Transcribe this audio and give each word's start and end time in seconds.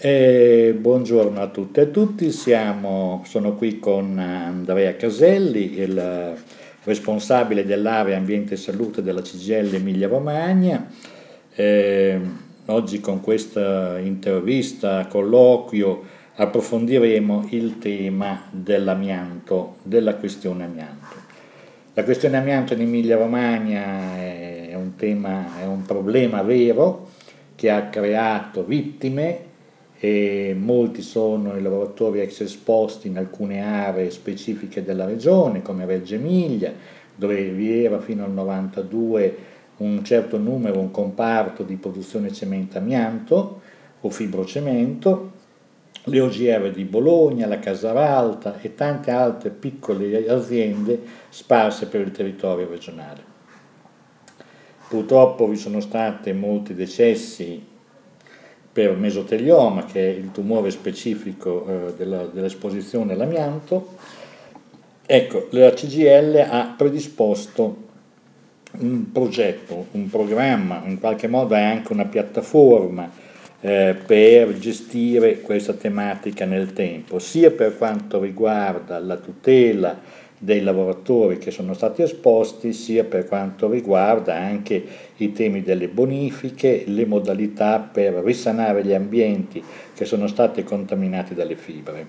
Eh, 0.00 0.76
buongiorno 0.78 1.40
a 1.40 1.48
tutte 1.48 1.80
e 1.80 1.82
a 1.82 1.86
tutti, 1.88 2.30
Siamo, 2.30 3.24
sono 3.26 3.56
qui 3.56 3.80
con 3.80 4.16
Andrea 4.16 4.94
Caselli, 4.94 5.76
il 5.76 6.36
responsabile 6.84 7.64
dell'area 7.64 8.16
ambiente 8.16 8.54
e 8.54 8.58
salute 8.58 9.02
della 9.02 9.22
CGL 9.22 9.74
Emilia 9.74 10.06
Romagna. 10.06 10.86
Eh, 11.52 12.20
oggi 12.66 13.00
con 13.00 13.20
questa 13.20 13.98
intervista, 13.98 15.04
colloquio, 15.08 16.04
approfondiremo 16.36 17.48
il 17.50 17.78
tema 17.78 18.44
dell'amianto, 18.52 19.78
della 19.82 20.14
questione 20.14 20.62
amianto. 20.62 21.16
La 21.94 22.04
questione 22.04 22.36
amianto 22.36 22.72
in 22.72 22.82
Emilia 22.82 23.16
Romagna 23.16 24.14
è 24.14 24.74
un, 24.76 24.94
tema, 24.94 25.60
è 25.60 25.66
un 25.66 25.82
problema 25.82 26.42
vero 26.42 27.08
che 27.56 27.68
ha 27.68 27.86
creato 27.86 28.62
vittime 28.62 29.46
e 30.00 30.54
molti 30.56 31.02
sono 31.02 31.56
i 31.56 31.62
lavoratori 31.62 32.20
ex 32.20 32.40
esposti 32.40 33.08
in 33.08 33.18
alcune 33.18 33.62
aree 33.62 34.10
specifiche 34.10 34.84
della 34.84 35.04
regione 35.04 35.60
come 35.60 35.86
Reggio 35.86 36.14
Emilia 36.14 36.72
dove 37.16 37.50
vi 37.50 37.84
era 37.84 37.98
fino 37.98 38.24
al 38.24 38.30
92 38.30 39.36
un 39.78 40.04
certo 40.04 40.38
numero, 40.38 40.78
un 40.78 40.92
comparto 40.92 41.64
di 41.64 41.74
produzione 41.76 42.32
cemento 42.32 42.78
amianto 42.78 43.60
o 44.00 44.10
fibrocemento, 44.10 45.32
le 46.04 46.20
OGR 46.20 46.70
di 46.70 46.84
Bologna, 46.84 47.46
la 47.46 47.58
Casaralta 47.58 48.60
e 48.60 48.74
tante 48.74 49.10
altre 49.10 49.50
piccole 49.50 50.28
aziende 50.28 51.00
sparse 51.28 51.86
per 51.86 52.00
il 52.02 52.12
territorio 52.12 52.68
regionale. 52.68 53.36
Purtroppo 54.88 55.48
vi 55.48 55.56
sono 55.56 55.80
stati 55.80 56.32
molti 56.32 56.74
decessi 56.74 57.67
per 58.78 58.94
mesotelioma, 58.94 59.86
che 59.86 60.00
è 60.00 60.16
il 60.16 60.30
tumore 60.30 60.70
specifico 60.70 61.66
eh, 61.66 61.94
della, 61.96 62.26
dell'esposizione 62.32 63.14
all'amianto, 63.14 63.96
ecco, 65.04 65.48
la 65.50 65.72
CGL 65.72 66.46
ha 66.48 66.74
predisposto 66.76 67.86
un 68.78 69.10
progetto, 69.10 69.86
un 69.90 70.08
programma, 70.08 70.82
in 70.86 71.00
qualche 71.00 71.26
modo 71.26 71.56
è 71.56 71.60
anche 71.60 71.92
una 71.92 72.04
piattaforma 72.04 73.10
eh, 73.60 73.96
per 74.06 74.56
gestire 74.60 75.40
questa 75.40 75.72
tematica 75.72 76.44
nel 76.44 76.72
tempo, 76.72 77.18
sia 77.18 77.50
per 77.50 77.76
quanto 77.76 78.20
riguarda 78.20 79.00
la 79.00 79.16
tutela 79.16 79.98
dei 80.38 80.62
lavoratori 80.62 81.38
che 81.38 81.50
sono 81.50 81.74
stati 81.74 82.02
esposti, 82.02 82.72
sia 82.72 83.04
per 83.04 83.26
quanto 83.26 83.68
riguarda 83.68 84.34
anche 84.34 84.82
i 85.16 85.32
temi 85.32 85.62
delle 85.62 85.88
bonifiche, 85.88 86.84
le 86.86 87.06
modalità 87.06 87.80
per 87.80 88.14
risanare 88.24 88.84
gli 88.84 88.94
ambienti 88.94 89.62
che 89.94 90.04
sono 90.04 90.26
stati 90.26 90.62
contaminati 90.62 91.34
dalle 91.34 91.56
fibre. 91.56 92.06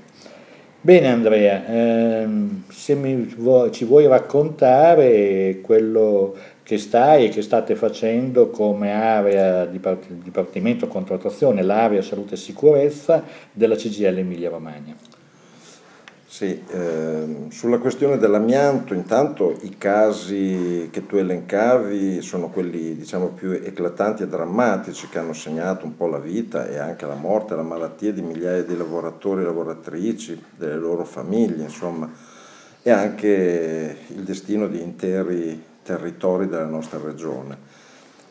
Bene 0.82 1.08
Andrea, 1.08 1.66
ehm, 1.68 2.64
se 2.70 2.96
vuoi, 3.36 3.70
ci 3.72 3.84
vuoi 3.84 4.08
raccontare 4.08 5.60
quello 5.62 6.34
che 6.64 6.78
stai 6.78 7.26
e 7.26 7.30
che 7.30 7.42
state 7.42 7.76
facendo 7.76 8.50
come 8.50 8.94
area 8.94 9.66
di 9.66 9.80
Dipartimento 10.24 10.88
Contrattazione, 10.88 11.64
l'area 11.64 12.02
Salute 12.02 12.36
e 12.36 12.38
Sicurezza 12.38 13.24
della 13.52 13.76
CGL 13.76 14.20
Emilia 14.20 14.50
Romagna. 14.50 15.09
Sì, 16.40 16.64
ehm, 16.70 17.50
sulla 17.50 17.80
questione 17.80 18.18
dell'amianto, 18.18 18.94
intanto 18.94 19.58
i 19.64 19.78
casi 19.78 20.88
che 20.90 21.06
tu 21.06 21.18
elencavi 21.18 22.22
sono 22.22 22.48
quelli 22.48 22.96
diciamo, 22.96 23.28
più 23.28 23.52
eclatanti 23.52 24.24
e 24.24 24.28
drammatici 24.28 25.10
che 25.10 25.20
hanno 25.20 25.34
segnato 25.34 25.84
un 25.84 25.98
po' 25.98 26.08
la 26.08 26.18
vita 26.18 26.66
e 26.70 26.78
anche 26.78 27.06
la 27.06 27.16
morte, 27.16 27.56
la 27.56 27.62
malattia 27.62 28.14
di 28.14 28.22
migliaia 28.22 28.64
di 28.64 28.78
lavoratori 28.78 29.42
e 29.42 29.44
lavoratrici, 29.44 30.42
delle 30.56 30.78
loro 30.78 31.04
famiglie, 31.04 31.64
insomma, 31.64 32.10
e 32.82 32.90
anche 32.90 33.98
il 34.08 34.24
destino 34.24 34.68
di 34.68 34.82
interi 34.82 35.62
territori 35.84 36.48
della 36.48 36.64
nostra 36.64 37.02
regione. 37.04 37.58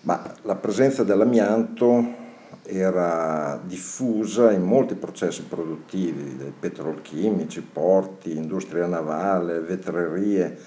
Ma 0.01 0.33
la 0.45 0.55
presenza 0.55 1.05
dell'amianto 1.05 2.28
era 2.71 3.59
diffusa 3.65 4.53
in 4.53 4.63
molti 4.63 4.95
processi 4.95 5.43
produttivi, 5.43 6.37
dai 6.37 6.53
petrolchimici, 6.59 7.63
porti, 7.63 8.37
industria 8.37 8.87
navale, 8.87 9.61
vetrerie, 9.61 10.59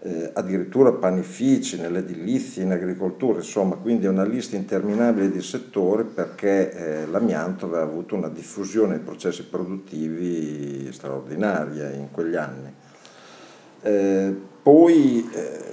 eh, 0.00 0.30
addirittura 0.32 0.92
panifici, 0.92 1.78
nell'edilizia, 1.78 2.62
in 2.62 2.72
agricoltura, 2.72 3.38
insomma, 3.38 3.74
quindi 3.74 4.06
una 4.06 4.24
lista 4.24 4.56
interminabile 4.56 5.30
di 5.30 5.42
settori 5.42 6.04
perché 6.04 6.72
eh, 6.72 7.06
l'amianto 7.06 7.66
aveva 7.66 7.82
avuto 7.82 8.14
una 8.14 8.28
diffusione 8.28 8.94
nei 8.94 9.04
processi 9.04 9.44
produttivi 9.44 10.90
straordinaria 10.92 11.90
in 11.90 12.10
quegli 12.10 12.36
anni. 12.36 12.72
Eh, 13.82 14.34
poi 14.62 15.28
eh, 15.32 15.67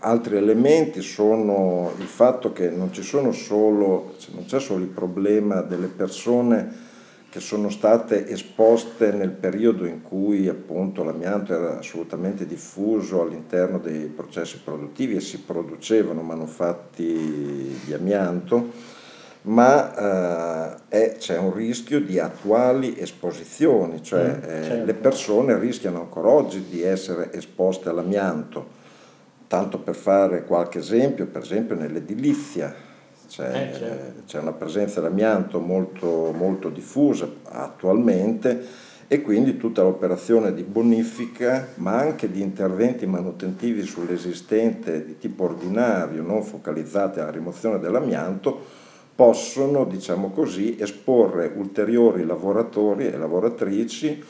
altri 0.00 0.36
elementi 0.36 1.00
sono 1.00 1.92
il 1.98 2.06
fatto 2.06 2.52
che 2.52 2.70
non, 2.70 2.92
solo, 2.94 4.14
non 4.32 4.44
c'è 4.46 4.60
solo 4.60 4.82
il 4.82 4.90
problema 4.90 5.62
delle 5.62 5.88
persone 5.88 6.84
che 7.28 7.40
sono 7.40 7.68
state 7.68 8.26
esposte 8.28 9.12
nel 9.12 9.30
periodo 9.30 9.84
in 9.84 10.00
cui 10.00 10.48
appunto 10.48 11.04
l'amianto 11.04 11.52
era 11.52 11.78
assolutamente 11.78 12.46
diffuso 12.46 13.20
all'interno 13.20 13.78
dei 13.78 14.06
processi 14.06 14.60
produttivi 14.64 15.16
e 15.16 15.20
si 15.20 15.40
producevano 15.40 16.22
manufatti 16.22 17.78
di 17.84 17.92
amianto, 17.92 18.70
ma 19.42 20.78
eh, 20.88 21.16
c'è 21.18 21.36
un 21.36 21.52
rischio 21.52 22.00
di 22.00 22.18
attuali 22.18 22.98
esposizioni, 22.98 24.02
cioè 24.02 24.24
mm, 24.24 24.42
certo. 24.42 24.74
eh, 24.74 24.84
le 24.84 24.94
persone 24.94 25.58
rischiano 25.58 26.00
ancora 26.00 26.28
oggi 26.28 26.64
di 26.70 26.80
essere 26.82 27.32
esposte 27.34 27.90
all'amianto 27.90 28.75
Tanto 29.46 29.78
per 29.78 29.94
fare 29.94 30.44
qualche 30.44 30.78
esempio, 30.78 31.26
per 31.26 31.42
esempio 31.42 31.76
nell'edilizia 31.76 32.74
c'è, 33.28 33.70
eh, 33.72 33.78
certo. 33.78 34.22
c'è 34.26 34.38
una 34.40 34.52
presenza 34.52 35.00
d'amianto 35.00 35.60
molto, 35.60 36.32
molto 36.36 36.68
diffusa 36.68 37.28
attualmente 37.44 38.84
e 39.08 39.22
quindi 39.22 39.56
tutta 39.56 39.82
l'operazione 39.82 40.52
di 40.52 40.64
bonifica, 40.64 41.68
ma 41.76 41.96
anche 41.96 42.30
di 42.30 42.40
interventi 42.40 43.06
manutentivi 43.06 43.82
sull'esistente 43.82 45.04
di 45.04 45.18
tipo 45.18 45.44
ordinario, 45.44 46.22
non 46.22 46.42
focalizzati 46.42 47.20
alla 47.20 47.30
rimozione 47.30 47.78
dell'amianto, 47.78 48.84
possono, 49.14 49.84
diciamo 49.84 50.30
così, 50.30 50.76
esporre 50.78 51.52
ulteriori 51.54 52.26
lavoratori 52.26 53.06
e 53.06 53.16
lavoratrici 53.16 54.22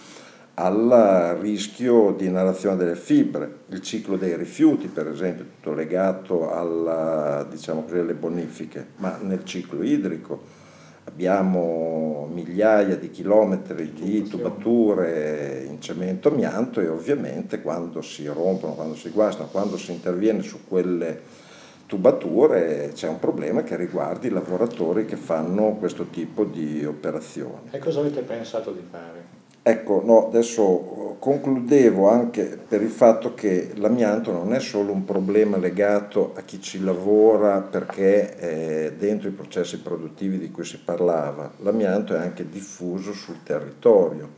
al 0.59 1.37
rischio 1.41 2.15
di 2.17 2.27
inalazione 2.27 2.77
delle 2.77 2.97
fibre, 2.97 3.59
il 3.69 3.83
ciclo 3.83 4.17
dei 4.17 4.37
rifiuti 4.37 4.89
per 4.89 5.09
esempio, 5.09 5.44
tutto 5.44 5.75
legato 5.75 6.50
alla, 6.50 7.47
diciamo 7.49 7.83
così, 7.83 7.99
alle 7.99 8.15
bonifiche, 8.15 8.87
ma 8.97 9.19
nel 9.21 9.45
ciclo 9.45 9.83
idrico 9.83 10.65
abbiamo 11.05 12.28
migliaia 12.33 12.97
di 12.97 13.11
chilometri 13.11 13.93
di 13.93 14.22
tubature 14.22 15.66
in 15.69 15.81
cemento 15.81 16.28
amianto 16.28 16.81
e 16.81 16.89
ovviamente 16.89 17.61
quando 17.61 18.00
si 18.00 18.27
rompono, 18.27 18.72
quando 18.72 18.95
si 18.95 19.11
guastano, 19.11 19.50
quando 19.50 19.77
si 19.77 19.93
interviene 19.93 20.41
su 20.41 20.61
quelle 20.66 21.45
tubature 21.84 22.93
c'è 22.95 23.09
un 23.09 23.19
problema 23.19 23.62
che 23.62 23.77
riguarda 23.77 24.27
i 24.27 24.31
lavoratori 24.31 25.05
che 25.05 25.16
fanno 25.16 25.75
questo 25.75 26.06
tipo 26.06 26.45
di 26.45 26.83
operazioni. 26.84 27.69
E 27.71 27.78
cosa 27.78 28.00
avete 28.00 28.22
pensato 28.22 28.72
di 28.72 28.83
fare? 28.91 29.35
Ecco, 29.69 30.00
no, 30.04 30.28
adesso 30.28 31.16
concludevo 31.19 32.09
anche 32.09 32.56
per 32.69 32.82
il 32.82 32.88
fatto 32.88 33.34
che 33.34 33.72
l'amianto 33.75 34.31
non 34.31 34.54
è 34.54 34.60
solo 34.60 34.93
un 34.93 35.04
problema 35.04 35.56
legato 35.56 36.34
a 36.37 36.43
chi 36.43 36.60
ci 36.60 36.84
lavora 36.84 37.62
perché 37.62 38.37
è 38.37 38.93
dentro 38.97 39.28
i 39.28 39.32
processi 39.32 39.81
produttivi 39.81 40.38
di 40.38 40.53
cui 40.53 40.65
si 40.65 40.78
parlava, 40.78 41.50
l'amianto 41.62 42.15
è 42.15 42.18
anche 42.18 42.48
diffuso 42.48 43.13
sul 43.13 43.42
territorio. 43.42 44.28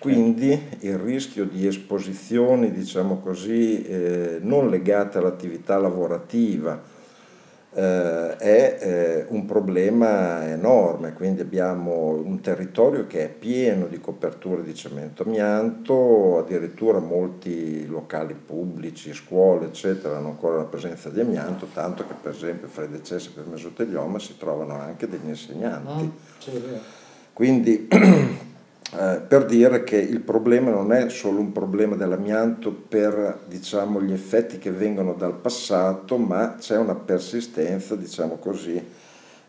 Quindi 0.00 0.60
il 0.80 0.98
rischio 0.98 1.44
di 1.44 1.64
esposizioni, 1.64 2.72
diciamo 2.72 3.20
così, 3.20 3.84
eh, 3.84 4.38
non 4.40 4.68
legate 4.68 5.18
all'attività 5.18 5.78
lavorativa, 5.78 6.82
eh, 7.76 8.36
è 8.38 8.78
eh, 8.80 9.26
un 9.28 9.44
problema 9.44 10.48
enorme, 10.48 11.12
quindi 11.12 11.42
abbiamo 11.42 12.08
un 12.24 12.40
territorio 12.40 13.06
che 13.06 13.24
è 13.24 13.28
pieno 13.28 13.86
di 13.86 14.00
coperture 14.00 14.62
di 14.62 14.74
cemento 14.74 15.24
amianto, 15.24 16.38
addirittura 16.38 17.00
molti 17.00 17.86
locali 17.86 18.32
pubblici, 18.32 19.12
scuole 19.12 19.66
eccetera 19.66 20.16
hanno 20.16 20.28
ancora 20.28 20.56
la 20.56 20.64
presenza 20.64 21.10
di 21.10 21.20
amianto, 21.20 21.68
tanto 21.74 22.06
che 22.06 22.14
per 22.18 22.32
esempio 22.32 22.66
fra 22.66 22.84
i 22.84 22.88
decessi 22.88 23.30
per 23.32 23.44
mesotelioma 23.44 24.18
si 24.18 24.38
trovano 24.38 24.72
anche 24.80 25.06
degli 25.06 25.28
insegnanti. 25.28 26.12
Ah, 26.48 26.94
quindi 27.34 27.88
eh, 28.94 29.20
per 29.26 29.44
dire 29.46 29.82
che 29.82 29.96
il 29.96 30.20
problema 30.20 30.70
non 30.70 30.92
è 30.92 31.08
solo 31.08 31.40
un 31.40 31.50
problema 31.50 31.96
dell'amianto 31.96 32.70
per 32.72 33.40
diciamo, 33.46 34.00
gli 34.00 34.12
effetti 34.12 34.58
che 34.58 34.70
vengono 34.70 35.14
dal 35.14 35.34
passato, 35.34 36.16
ma 36.18 36.56
c'è 36.58 36.76
una 36.76 36.94
persistenza, 36.94 37.96
diciamo 37.96 38.36
così, 38.36 38.80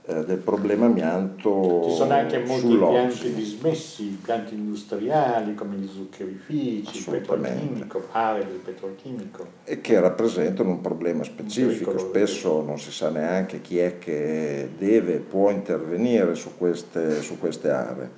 eh, 0.10 0.24
del 0.24 0.38
problema 0.38 0.86
amianto 0.86 1.84
Ci 1.84 1.96
sono 1.96 2.14
anche 2.14 2.40
molti 2.40 2.72
impianti 2.72 3.34
dismessi, 3.34 4.08
impianti 4.08 4.54
industriali 4.56 5.54
come 5.54 5.76
gli 5.76 5.88
zuccherifici, 5.88 6.98
il 6.98 7.06
petrolchimico, 7.06 8.08
aree 8.12 8.46
del 8.46 8.62
petrolchimico. 8.64 9.46
E 9.66 9.82
che 9.82 10.00
rappresentano 10.00 10.70
un 10.70 10.80
problema 10.82 11.24
specifico, 11.24 11.92
un 11.92 12.00
spesso 12.00 12.64
non 12.64 12.80
si 12.80 12.92
sa 12.92 13.10
neanche 13.10 13.60
chi 13.60 13.80
è 13.80 14.00
che 14.00 14.70
deve 14.78 15.16
e 15.16 15.20
può 15.20 15.52
intervenire 15.52 16.36
su 16.36 16.52
queste, 16.58 17.22
su 17.22 17.38
queste 17.38 17.70
aree. 17.70 18.10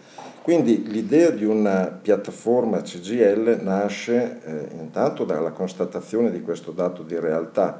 Quindi 0.49 0.87
l'idea 0.87 1.29
di 1.29 1.45
una 1.45 1.95
piattaforma 2.01 2.81
CGL 2.81 3.59
nasce 3.61 4.41
eh, 4.43 4.75
intanto 4.79 5.23
dalla 5.23 5.51
constatazione 5.51 6.31
di 6.31 6.41
questo 6.41 6.71
dato 6.71 7.03
di 7.03 7.19
realtà, 7.19 7.79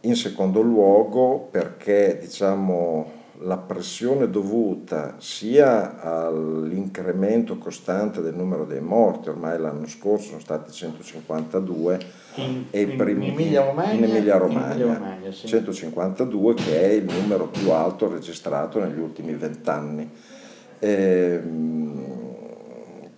in 0.00 0.16
secondo 0.16 0.60
luogo 0.60 1.46
perché 1.52 2.18
diciamo, 2.20 3.12
la 3.42 3.58
pressione 3.58 4.28
dovuta 4.28 5.14
sia 5.18 6.00
all'incremento 6.00 7.58
costante 7.58 8.20
del 8.22 8.34
numero 8.34 8.64
dei 8.64 8.80
morti, 8.80 9.28
ormai 9.28 9.56
l'anno 9.60 9.86
scorso 9.86 10.30
sono 10.30 10.40
stati 10.40 10.72
152 10.72 11.98
in, 12.34 12.64
e 12.70 12.80
in, 12.80 12.96
primi, 12.96 13.28
in 13.28 13.34
in 13.34 14.02
Emilia-Romagna, 14.02 15.30
sì. 15.30 15.46
152 15.46 16.54
che 16.54 16.80
è 16.80 16.86
il 16.86 17.04
numero 17.04 17.46
più 17.46 17.70
alto 17.70 18.10
registrato 18.10 18.80
negli 18.80 18.98
ultimi 18.98 19.32
vent'anni. 19.34 20.10
Ehm, 20.80 21.83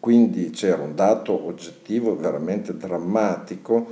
quindi 0.06 0.50
c'era 0.50 0.82
un 0.82 0.94
dato 0.94 1.48
oggettivo 1.48 2.14
veramente 2.14 2.76
drammatico 2.76 3.88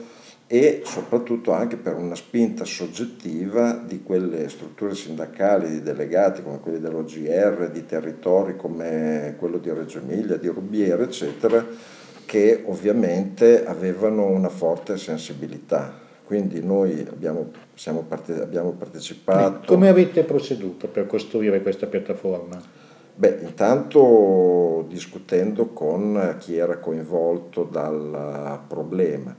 e 0.47 0.83
soprattutto 0.85 1.51
anche 1.51 1.75
per 1.77 1.97
una 1.97 2.15
spinta 2.15 2.65
soggettiva 2.65 3.73
di 3.73 4.01
quelle 4.05 4.49
strutture 4.49 4.95
sindacali, 4.95 5.69
di 5.69 5.83
delegati 5.83 6.45
come 6.45 6.61
quelli 6.61 6.79
dell'OGR, 6.79 7.69
di 7.73 7.85
territori 7.85 8.55
come 8.55 9.35
quello 9.41 9.59
di 9.59 9.73
Reggio 9.73 9.99
Emilia, 9.99 10.37
di 10.37 10.47
Rubiere, 10.47 11.03
eccetera, 11.03 11.67
che 12.25 12.63
ovviamente 12.65 13.67
avevano 13.67 14.25
una 14.29 14.51
forte 14.51 14.97
sensibilità. 14.97 15.99
Quindi 16.25 16.65
noi 16.65 17.05
abbiamo, 17.11 17.51
parte, 18.07 18.41
abbiamo 18.41 18.71
partecipato... 18.71 19.67
Come 19.67 19.89
avete 19.89 20.23
proceduto 20.23 20.87
per 20.87 21.07
costruire 21.07 21.61
questa 21.61 21.89
piattaforma? 21.89 22.84
Beh, 23.17 23.39
intanto 23.43 24.85
discutendo 24.89 25.69
con 25.69 26.35
chi 26.41 26.57
era 26.57 26.79
coinvolto 26.79 27.63
dal 27.63 28.59
problema 28.67 29.37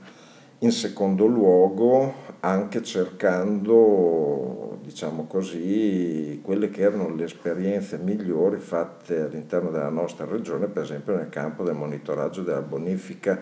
in 0.60 0.72
secondo 0.72 1.26
luogo 1.26 2.24
anche 2.40 2.82
cercando, 2.82 4.78
diciamo 4.82 5.26
così, 5.26 6.40
quelle 6.42 6.70
che 6.70 6.80
erano 6.80 7.14
le 7.14 7.24
esperienze 7.24 7.98
migliori 7.98 8.56
fatte 8.56 9.20
all'interno 9.20 9.70
della 9.70 9.90
nostra 9.90 10.24
regione, 10.24 10.68
per 10.68 10.84
esempio 10.84 11.14
nel 11.14 11.28
campo 11.28 11.62
del 11.62 11.74
monitoraggio 11.74 12.42
della 12.42 12.62
bonifica 12.62 13.38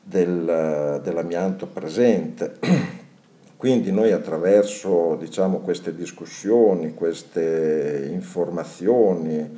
del, 0.00 1.00
dell'amianto 1.02 1.66
presente. 1.66 2.91
Quindi 3.62 3.92
noi 3.92 4.10
attraverso 4.10 5.16
diciamo, 5.20 5.58
queste 5.58 5.94
discussioni, 5.94 6.94
queste 6.94 8.08
informazioni, 8.10 9.48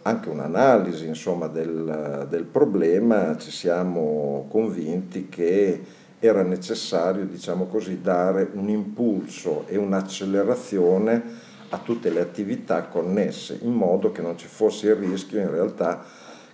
anche 0.00 0.30
un'analisi 0.30 1.06
insomma, 1.06 1.46
del, 1.46 2.26
del 2.30 2.44
problema, 2.44 3.36
ci 3.36 3.50
siamo 3.50 4.46
convinti 4.48 5.28
che 5.28 5.78
era 6.20 6.42
necessario, 6.42 7.26
diciamo 7.26 7.66
così, 7.66 8.00
dare 8.00 8.48
un 8.54 8.70
impulso 8.70 9.64
e 9.66 9.76
un'accelerazione 9.76 11.22
a 11.68 11.76
tutte 11.84 12.08
le 12.08 12.20
attività 12.20 12.84
connesse, 12.84 13.58
in 13.60 13.72
modo 13.72 14.10
che 14.10 14.22
non 14.22 14.38
ci 14.38 14.46
fosse 14.46 14.86
il 14.86 14.94
rischio 14.94 15.38
in 15.38 15.50
realtà 15.50 16.02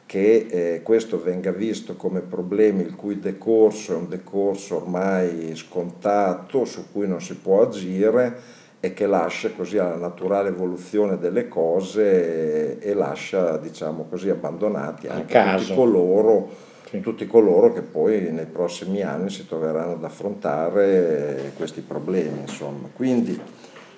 che 0.07 0.47
eh, 0.49 0.83
questo 0.83 1.21
venga 1.21 1.51
visto 1.51 1.97
come 1.97 2.21
problemi 2.21 2.83
il 2.83 2.95
cui 2.95 3.19
decorso 3.19 3.93
è 3.93 3.97
un 3.97 4.09
decorso 4.09 4.77
ormai 4.77 5.55
scontato, 5.57 6.65
su 6.65 6.93
cui 6.93 7.09
non 7.09 7.21
si 7.21 7.35
può 7.35 7.63
agire 7.63 8.55
e 8.79 8.95
che 8.95 9.07
lascia 9.07 9.51
così 9.51 9.79
alla 9.79 9.97
naturale 9.97 10.51
evoluzione 10.51 11.19
delle 11.19 11.49
cose 11.49 12.79
e, 12.79 12.89
e 12.89 12.95
lascia, 12.95 13.57
diciamo 13.57 14.07
così, 14.09 14.31
abbandonati 14.31 15.09
anche 15.09 15.57
tutti 15.59 15.75
coloro 15.75 16.75
sì. 16.89 17.01
tutti 17.01 17.27
coloro 17.27 17.73
che 17.73 17.83
poi 17.83 18.31
nei 18.31 18.47
prossimi 18.47 19.03
anni 19.03 19.31
si 19.31 19.47
troveranno 19.47 19.93
ad 19.93 20.05
affrontare 20.05 21.53
questi 21.57 21.81
problemi. 21.81 22.41
Insomma. 22.41 22.89
Quindi 22.95 23.39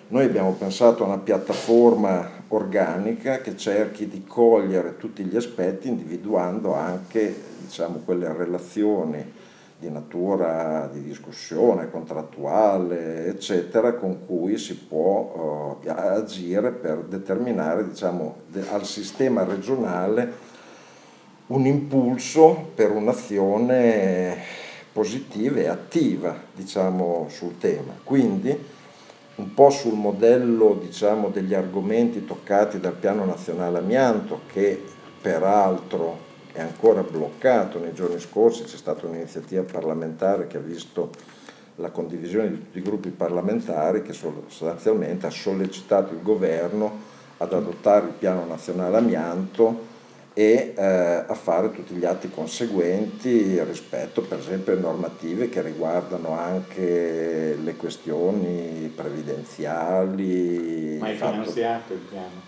noi 0.09 0.25
abbiamo 0.25 0.53
pensato 0.53 1.03
a 1.03 1.07
una 1.07 1.19
piattaforma 1.19 2.27
organica 2.49 3.41
che 3.43 3.57
cerchi 3.57 4.09
di 4.09 4.25
cogliere 4.25 4.97
tutti 4.97 5.23
gli 5.23 5.37
aspetti 5.37 5.89
individuando 5.89 6.75
anche 6.75 7.35
diciamo, 7.61 8.01
quelle 8.05 8.33
relazioni 8.33 9.33
di 9.79 9.91
natura 9.91 10.89
di 10.91 11.03
discussione 11.03 11.91
contrattuale, 11.91 13.27
eccetera, 13.27 13.95
con 13.95 14.25
cui 14.27 14.57
si 14.57 14.77
può 14.77 15.77
uh, 15.85 15.89
agire 15.89 16.73
per 16.73 17.05
determinare 17.05 17.87
diciamo, 17.87 18.37
de- 18.49 18.65
al 18.71 18.87
sistema 18.87 19.45
regionale 19.45 20.57
un 21.49 21.67
impulso 21.67 22.71
per 22.75 22.91
un'azione 22.91 24.37
positiva 24.91 25.61
e 25.61 25.69
attiva 25.69 26.35
diciamo, 26.55 27.27
sul 27.29 27.59
tema. 27.59 27.93
Quindi 28.03 28.77
un 29.39 29.55
po' 29.55 29.71
sul 29.71 29.95
modello 29.95 30.79
diciamo, 30.81 31.29
degli 31.29 31.55
argomenti 31.55 32.25
toccati 32.25 32.81
dal 32.81 32.95
Piano 32.95 33.25
Nazionale 33.25 33.79
Amianto 33.79 34.41
che 34.53 34.83
peraltro 35.21 36.27
è 36.53 36.61
ancora 36.61 37.03
bloccato. 37.03 37.79
Nei 37.79 37.95
giorni 37.95 38.19
scorsi, 38.19 38.65
c'è 38.65 38.77
stata 38.77 39.07
un'iniziativa 39.07 39.63
parlamentare 39.63 40.49
che 40.49 40.57
ha 40.57 40.61
visto 40.61 41.11
la 41.77 41.91
condivisione 41.91 42.49
di 42.49 42.59
tutti 42.59 42.79
i 42.79 42.83
gruppi 42.83 43.11
parlamentari 43.11 44.03
che 44.03 44.13
sostanzialmente 44.13 45.27
ha 45.27 45.31
sollecitato 45.31 46.13
il 46.15 46.23
governo 46.23 47.07
ad 47.37 47.53
adottare 47.53 48.07
il 48.07 48.15
Piano 48.15 48.45
Nazionale 48.45 48.97
Amianto 48.97 49.97
e 50.39 50.73
eh, 50.77 50.85
a 51.27 51.35
fare 51.35 51.73
tutti 51.73 51.95
gli 51.95 52.05
atti 52.05 52.31
conseguenti 52.31 53.61
rispetto 53.65 54.23
per 54.23 54.39
esempio 54.39 54.73
alle 54.73 54.83
normative 54.83 55.49
che 55.49 55.61
riguardano 55.63 56.31
anche 56.31 57.59
le 57.61 57.75
questioni 57.75 58.89
previdenziali. 58.95 60.97
Ma 61.01 61.11
è 61.11 61.15
finanziato 61.15 61.95
il 61.95 61.99
piano? 62.09 62.41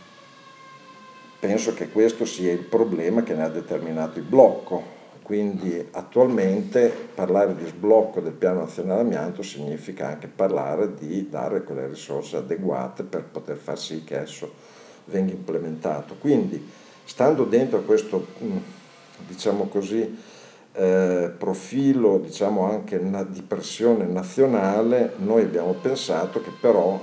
Penso 1.41 1.75
che 1.75 1.89
questo 1.89 2.25
sia 2.25 2.53
il 2.53 2.61
problema 2.61 3.25
che 3.25 3.35
ne 3.35 3.43
ha 3.43 3.49
determinato 3.49 4.21
il 4.21 4.25
blocco. 4.25 4.99
Quindi 5.23 5.85
attualmente 5.91 6.93
parlare 7.13 7.57
di 7.57 7.67
sblocco 7.67 8.21
del 8.21 8.35
piano 8.35 8.61
nazionale 8.61 9.01
amianto 9.01 9.43
significa 9.43 10.07
anche 10.07 10.29
parlare 10.29 10.95
di 10.95 11.29
dare 11.29 11.65
quelle 11.65 11.89
risorse 11.89 12.37
adeguate 12.37 13.03
per 13.03 13.25
poter 13.25 13.57
far 13.57 13.81
sì 13.81 14.05
che 14.05 14.21
esso 14.21 14.49
venga 15.07 15.33
implementato. 15.33 16.15
Quindi 16.21 16.89
stando 17.11 17.43
dentro 17.43 17.83
questo, 17.83 18.25
mm, 18.41 18.57
diciamo 19.27 19.67
così, 19.67 20.17
eh, 20.73 21.33
profilo 21.37 22.19
diciamo 22.19 22.71
anche 22.71 23.01
di 23.25 23.43
pressione 23.43 24.05
nazionale, 24.05 25.15
noi 25.17 25.43
abbiamo 25.43 25.73
pensato 25.73 26.41
che 26.41 26.53
però 26.61 27.01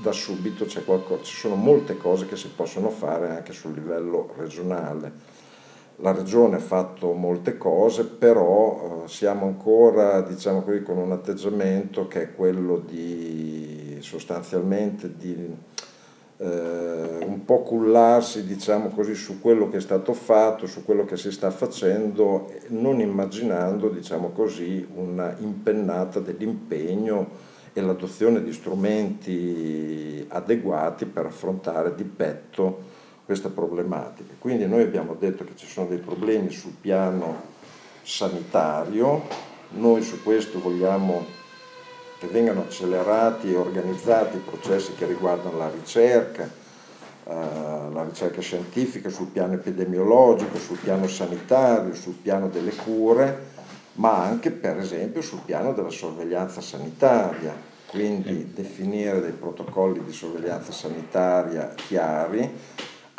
da 0.00 0.12
subito 0.12 0.64
qualcosa, 0.84 1.24
ci 1.24 1.34
sono 1.34 1.56
molte 1.56 1.96
cose 1.96 2.26
che 2.26 2.36
si 2.36 2.50
possono 2.54 2.88
fare 2.88 3.30
anche 3.30 3.52
sul 3.52 3.74
livello 3.74 4.32
regionale. 4.36 5.12
La 5.96 6.12
regione 6.12 6.54
ha 6.54 6.60
fatto 6.60 7.10
molte 7.12 7.58
cose, 7.58 8.04
però 8.04 9.02
eh, 9.02 9.08
siamo 9.08 9.46
ancora 9.46 10.20
diciamo 10.20 10.62
così, 10.62 10.84
con 10.84 10.98
un 10.98 11.10
atteggiamento 11.10 12.06
che 12.06 12.22
è 12.22 12.34
quello 12.36 12.78
di 12.78 13.98
sostanzialmente 14.02 15.16
di 15.16 15.56
eh, 16.38 17.24
un 17.24 17.44
po' 17.44 17.62
cullarsi 17.62 18.44
diciamo 18.44 18.88
così, 18.88 19.14
su 19.14 19.40
quello 19.40 19.68
che 19.68 19.78
è 19.78 19.80
stato 19.80 20.12
fatto, 20.12 20.66
su 20.66 20.84
quello 20.84 21.04
che 21.04 21.16
si 21.16 21.30
sta 21.30 21.50
facendo, 21.50 22.50
non 22.68 23.00
immaginando 23.00 23.88
diciamo 23.88 24.30
così, 24.30 24.86
una 24.94 25.34
impennata 25.38 26.20
dell'impegno 26.20 27.46
e 27.72 27.80
l'adozione 27.80 28.42
di 28.42 28.52
strumenti 28.52 30.24
adeguati 30.28 31.04
per 31.06 31.26
affrontare 31.26 31.94
di 31.94 32.04
petto 32.04 32.96
questa 33.24 33.50
problematica. 33.50 34.32
Quindi 34.38 34.66
noi 34.66 34.82
abbiamo 34.82 35.14
detto 35.14 35.44
che 35.44 35.52
ci 35.54 35.66
sono 35.66 35.86
dei 35.86 35.98
problemi 35.98 36.50
sul 36.50 36.72
piano 36.80 37.56
sanitario, 38.02 39.22
noi 39.70 40.02
su 40.02 40.22
questo 40.22 40.60
vogliamo 40.60 41.37
che 42.18 42.26
vengano 42.26 42.62
accelerati 42.62 43.52
e 43.52 43.56
organizzati 43.56 44.36
i 44.36 44.40
processi 44.44 44.94
che 44.94 45.06
riguardano 45.06 45.56
la 45.56 45.70
ricerca, 45.70 46.44
eh, 46.44 47.32
la 47.92 48.04
ricerca 48.04 48.40
scientifica 48.40 49.08
sul 49.08 49.28
piano 49.28 49.54
epidemiologico, 49.54 50.58
sul 50.58 50.78
piano 50.78 51.06
sanitario, 51.06 51.94
sul 51.94 52.14
piano 52.14 52.48
delle 52.48 52.74
cure, 52.74 53.56
ma 53.94 54.22
anche 54.24 54.50
per 54.50 54.78
esempio 54.78 55.22
sul 55.22 55.40
piano 55.44 55.72
della 55.72 55.90
sorveglianza 55.90 56.60
sanitaria. 56.60 57.66
quindi 57.88 58.52
definire 58.52 59.18
dei 59.22 59.30
protocolli 59.30 60.04
di 60.04 60.12
sorveglianza 60.12 60.72
sanitaria 60.72 61.72
chiari, 61.74 62.46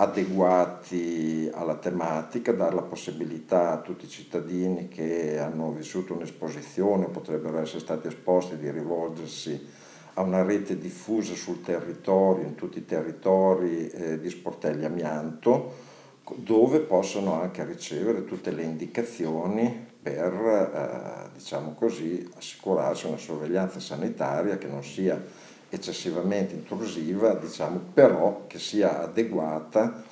adeguati 0.01 1.50
alla 1.53 1.75
tematica, 1.75 2.53
dare 2.53 2.74
la 2.74 2.84
possibilità 2.84 3.72
a 3.72 3.77
tutti 3.79 4.06
i 4.06 4.10
cittadini 4.10 4.88
che 4.88 5.38
hanno 5.39 5.74
vissuto 5.74 6.13
un'esposizione 6.13 7.08
potrebbero 7.08 7.60
essere 7.60 7.82
stati 7.82 8.08
esposti 8.08 8.58
di 8.58 8.72
rivolgersi 8.72 9.68
a 10.13 10.22
una 10.22 10.44
rete 10.44 10.77
diffusa 10.77 11.34
sul 11.34 11.62
territorio, 11.62 12.46
in 12.46 12.56
tutti 12.56 12.77
i 12.77 12.86
territori 12.86 13.89
eh, 13.89 14.20
di 14.20 14.29
sportelli 14.29 14.86
amianto, 14.86 15.88
dove 16.36 16.79
possono 16.79 17.41
anche 17.41 17.65
ricevere 17.65 18.24
tutte 18.24 18.51
le 18.51 18.63
indicazioni 18.63 19.88
per, 20.01 20.34
eh, 20.34 21.29
diciamo 21.38 21.74
così, 21.74 22.25
assicurarsi 22.38 23.06
una 23.08 23.18
sorveglianza 23.18 23.82
sanitaria 23.82 24.58
che 24.58 24.68
non 24.68 24.84
sia 24.84 25.22
eccessivamente 25.69 26.53
intrusiva, 26.55 27.33
diciamo, 27.35 27.79
però 27.93 28.45
che 28.47 28.59
sia 28.59 29.03
adeguata 29.03 30.03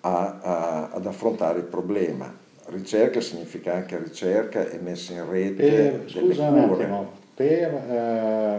a, 0.00 0.38
a, 0.40 0.88
ad 0.92 1.06
affrontare 1.06 1.58
il 1.58 1.64
problema. 1.64 2.40
Ricerca 2.66 3.20
significa 3.20 3.74
anche 3.74 3.98
ricerca 3.98 4.68
e 4.68 4.78
messa 4.78 5.12
in 5.12 5.28
rete 5.28 5.68
per, 5.68 6.04
scusa 6.10 6.48
un 6.48 6.58
attimo, 6.58 7.10
per 7.34 7.74
eh, 7.74 8.58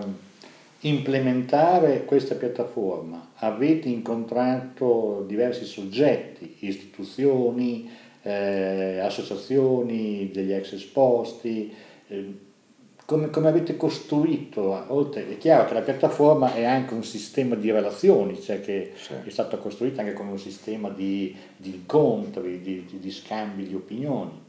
implementare 0.82 2.04
questa 2.04 2.36
piattaforma 2.36 3.30
avete 3.36 3.88
incontrato 3.88 5.24
diversi 5.26 5.66
soggetti, 5.66 6.58
istituzioni, 6.60 7.90
eh, 8.22 9.00
associazioni 9.00 10.30
degli 10.34 10.52
ex 10.52 10.74
esposti, 10.74 11.74
eh, 12.08 12.34
come, 13.06 13.30
come, 13.30 13.48
avete 13.50 13.76
costruito, 13.76 14.86
oltre, 14.88 15.30
è 15.30 15.38
chiaro 15.38 15.68
che 15.68 15.74
la 15.74 15.82
piattaforma 15.82 16.54
è 16.54 16.64
anche 16.64 16.94
un 16.94 17.04
sistema 17.04 17.56
di 17.56 17.72
relazioni, 17.72 18.42
cioè 18.42 18.62
che 18.62 18.94
sì. 18.96 19.14
è 19.26 19.30
stata 19.30 19.58
costruita 19.58 20.02
anche 20.02 20.14
come 20.14 20.32
un 20.32 20.40
sistema 20.40 20.90
di, 20.90 21.36
di 21.58 21.74
incontri, 21.74 22.62
di, 22.62 22.86
di, 22.86 23.00
di, 23.00 23.12
scambi 23.12 23.68
di 23.68 23.76
opinioni. 23.76 24.42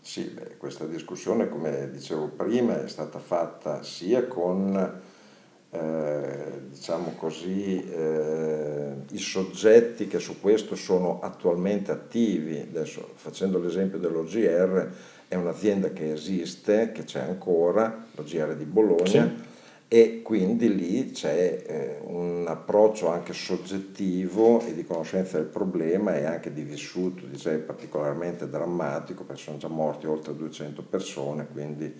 Sì, 0.00 0.24
beh, 0.24 0.56
questa 0.56 0.86
discussione, 0.86 1.48
come 1.48 1.90
dicevo 1.90 2.28
prima, 2.28 2.82
è 2.82 2.88
stata 2.88 3.18
fatta 3.18 3.82
sia 3.82 4.26
con 4.26 5.00
eh, 5.74 6.60
diciamo 6.68 7.14
così, 7.16 7.82
eh, 7.82 8.92
i 9.10 9.18
soggetti 9.18 10.06
che 10.06 10.18
su 10.18 10.38
questo 10.38 10.76
sono 10.76 11.20
attualmente 11.20 11.90
attivi. 11.90 12.58
Adesso 12.58 13.12
facendo 13.14 13.58
l'esempio 13.58 13.98
dell'OGR, 13.98 14.92
è 15.32 15.34
un'azienda 15.34 15.92
che 15.92 16.12
esiste, 16.12 16.92
che 16.92 17.04
c'è 17.04 17.20
ancora, 17.20 18.04
l'OGR 18.14 18.54
di 18.54 18.66
Bologna, 18.66 19.04
sì. 19.06 19.30
e 19.88 20.20
quindi 20.20 20.74
lì 20.74 21.10
c'è 21.10 21.64
eh, 21.66 21.98
un 22.02 22.44
approccio 22.46 23.08
anche 23.08 23.32
soggettivo 23.32 24.60
e 24.60 24.74
di 24.74 24.84
conoscenza 24.84 25.38
del 25.38 25.46
problema 25.46 26.14
e 26.16 26.26
anche 26.26 26.52
di 26.52 26.60
vissuto, 26.60 27.24
direi 27.24 27.60
particolarmente 27.60 28.46
drammatico, 28.46 29.24
perché 29.24 29.40
sono 29.40 29.56
già 29.56 29.68
morti 29.68 30.06
oltre 30.06 30.36
200 30.36 30.82
persone, 30.82 31.46
quindi 31.50 31.94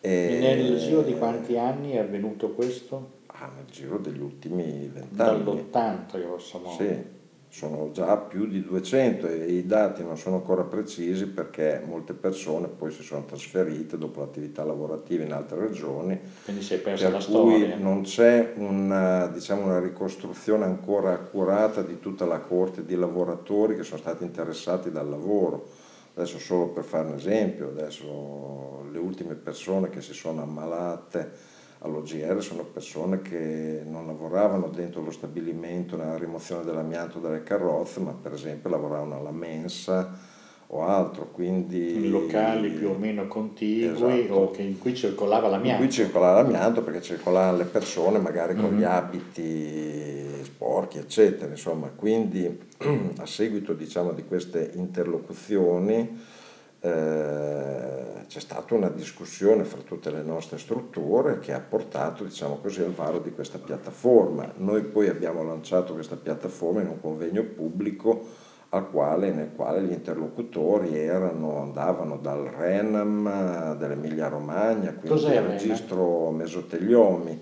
e 0.00 0.38
nel 0.40 0.78
giro 0.78 1.02
di 1.02 1.16
quanti 1.16 1.56
anni 1.56 1.92
è 1.92 1.98
avvenuto 1.98 2.50
questo? 2.54 3.16
Ah, 3.26 3.50
nel 3.54 3.66
giro 3.70 3.98
degli 3.98 4.20
ultimi 4.20 4.90
vent'anni. 4.92 5.44
Dall'80 5.44 6.20
grosso 6.20 6.58
modo. 6.58 6.82
Sì, 6.82 7.02
sono 7.50 7.90
già 7.92 8.16
più 8.16 8.46
di 8.46 8.62
200 8.62 9.26
e 9.26 9.52
i 9.52 9.66
dati 9.66 10.02
non 10.02 10.18
sono 10.18 10.36
ancora 10.36 10.64
precisi 10.64 11.26
perché 11.26 11.82
molte 11.84 12.12
persone 12.12 12.68
poi 12.68 12.90
si 12.90 13.02
sono 13.02 13.24
trasferite 13.24 13.96
dopo 13.96 14.20
l'attività 14.20 14.64
lavorativa 14.64 15.24
in 15.24 15.32
altre 15.32 15.60
regioni. 15.60 16.18
Quindi 16.44 16.62
si 16.62 16.74
è 16.74 16.78
persa 16.78 17.08
la 17.08 17.20
storia. 17.20 17.66
Per 17.66 17.74
cui 17.74 17.82
non 17.82 18.02
c'è 18.02 18.52
una, 18.56 19.26
diciamo, 19.28 19.64
una 19.64 19.80
ricostruzione 19.80 20.64
ancora 20.64 21.12
accurata 21.12 21.82
di 21.82 21.98
tutta 22.00 22.26
la 22.26 22.38
corte 22.38 22.84
di 22.84 22.94
lavoratori 22.94 23.76
che 23.76 23.82
sono 23.82 24.00
stati 24.00 24.24
interessati 24.24 24.90
dal 24.90 25.08
lavoro 25.08 25.86
Adesso 26.18 26.40
solo 26.40 26.66
per 26.70 26.82
fare 26.82 27.06
un 27.06 27.14
esempio, 27.14 27.68
adesso 27.68 28.84
le 28.90 28.98
ultime 28.98 29.34
persone 29.34 29.88
che 29.88 30.00
si 30.00 30.12
sono 30.12 30.42
ammalate 30.42 31.30
all'OGR 31.80 32.42
sono 32.42 32.64
persone 32.64 33.22
che 33.22 33.82
non 33.84 34.06
lavoravano 34.06 34.68
dentro 34.68 35.02
lo 35.02 35.10
stabilimento 35.10 35.96
nella 35.96 36.16
rimozione 36.16 36.64
dell'amianto 36.64 37.18
dalle 37.18 37.42
carrozze, 37.42 38.00
ma 38.00 38.12
per 38.12 38.32
esempio 38.32 38.68
lavoravano 38.70 39.16
alla 39.16 39.30
mensa 39.30 40.36
o 40.70 40.84
altro, 40.84 41.30
quindi... 41.32 41.94
In 41.94 42.10
locali 42.10 42.70
più 42.70 42.90
o 42.90 42.94
meno 42.94 43.26
contigui 43.26 43.84
esatto. 43.84 44.34
o 44.34 44.54
in 44.58 44.78
cui 44.78 44.94
circolava 44.94 45.48
l'amianto. 45.48 45.82
In 45.82 45.88
cui 45.88 45.96
circolava 45.96 46.42
l'amianto 46.42 46.82
perché 46.82 47.00
circolavano 47.00 47.56
le 47.56 47.64
persone 47.64 48.18
magari 48.18 48.54
con 48.54 48.70
mm-hmm. 48.70 48.78
gli 48.78 48.84
abiti 48.84 50.42
sporchi, 50.42 50.98
eccetera. 50.98 51.50
Insomma, 51.50 51.90
quindi 51.94 52.66
a 53.16 53.26
seguito 53.26 53.72
diciamo, 53.72 54.12
di 54.12 54.24
queste 54.24 54.72
interlocuzioni 54.74 56.36
eh, 56.80 58.24
c'è 58.26 58.40
stata 58.40 58.74
una 58.74 58.90
discussione 58.90 59.64
fra 59.64 59.80
tutte 59.82 60.10
le 60.10 60.22
nostre 60.22 60.58
strutture 60.58 61.38
che 61.38 61.52
ha 61.52 61.60
portato 61.60 62.24
diciamo 62.24 62.58
così, 62.58 62.82
al 62.82 62.92
varo 62.92 63.18
di 63.18 63.32
questa 63.32 63.58
piattaforma. 63.58 64.52
Noi 64.56 64.82
poi 64.82 65.08
abbiamo 65.08 65.42
lanciato 65.42 65.94
questa 65.94 66.16
piattaforma 66.16 66.80
in 66.80 66.88
un 66.88 67.00
convegno 67.00 67.42
pubblico 67.42 68.46
quale, 68.90 69.32
nel 69.32 69.50
quale 69.54 69.82
gli 69.82 69.92
interlocutori 69.92 70.96
erano, 70.96 71.62
andavano 71.62 72.18
dal 72.18 72.44
RENAM 72.44 73.76
dell'Emilia 73.76 74.28
Romagna, 74.28 74.90
quindi 74.90 75.08
Cos'è 75.08 75.36
il 75.36 75.46
registro 75.46 76.30
mesoteliomi, 76.30 77.40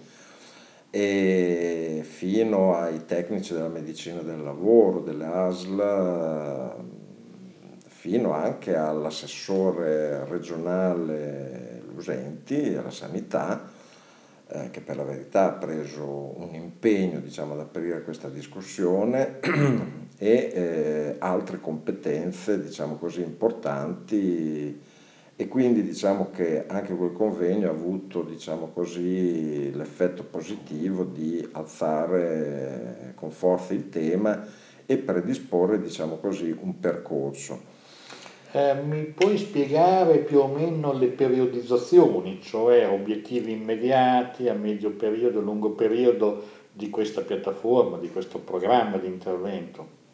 e 0.91 2.03
fino 2.05 2.77
ai 2.77 3.05
tecnici 3.05 3.53
della 3.55 3.69
medicina 3.69 4.21
del 4.21 4.43
lavoro, 4.43 5.01
delle 5.01 5.27
ASL, 5.27 6.75
fino 8.07 8.35
anche 8.35 8.77
all'assessore 8.77 10.25
regionale 10.27 11.83
Lusenti 11.93 12.73
alla 12.77 12.93
sanità, 12.93 13.69
eh, 14.47 14.71
che 14.71 14.81
per 14.81 14.95
la 14.95 15.03
verità 15.03 15.47
ha 15.47 15.53
preso 15.55 16.05
un 16.39 16.55
impegno 16.55 17.19
diciamo, 17.19 17.55
ad 17.55 17.61
aprire 17.61 18.05
questa 18.05 18.29
discussione 18.29 19.41
e 20.19 20.51
eh, 20.55 21.17
altre 21.19 21.59
competenze 21.59 22.63
diciamo 22.63 22.95
così, 22.95 23.23
importanti 23.23 24.81
e 25.35 25.49
quindi 25.49 25.83
diciamo 25.83 26.31
che 26.31 26.65
anche 26.69 26.95
quel 26.95 27.13
convegno 27.13 27.67
ha 27.67 27.73
avuto 27.73 28.23
diciamo 28.23 28.69
così, 28.69 29.73
l'effetto 29.75 30.23
positivo 30.23 31.03
di 31.03 31.45
alzare 31.51 33.15
con 33.17 33.33
forza 33.33 33.75
il 33.75 33.89
tema 33.89 34.47
e 34.87 34.97
predisporre 34.97 35.81
diciamo 35.81 36.19
così, 36.19 36.57
un 36.57 36.79
percorso. 36.79 37.75
Eh, 38.53 38.75
mi 38.75 39.03
puoi 39.05 39.37
spiegare 39.37 40.19
più 40.19 40.39
o 40.39 40.47
meno 40.47 40.93
le 40.93 41.09
periodizzazioni, 41.09 42.41
cioè 42.41 42.89
obiettivi 42.89 43.53
immediati 43.53 44.49
a 44.49 44.55
medio 44.55 44.91
periodo, 44.91 45.41
lungo 45.41 45.71
periodo 45.71 46.43
di 46.73 46.89
questa 46.89 47.23
piattaforma, 47.23 47.99
di 47.99 48.11
questo 48.11 48.39
programma 48.39 48.99
di 48.99 49.07
intervento? 49.09 50.05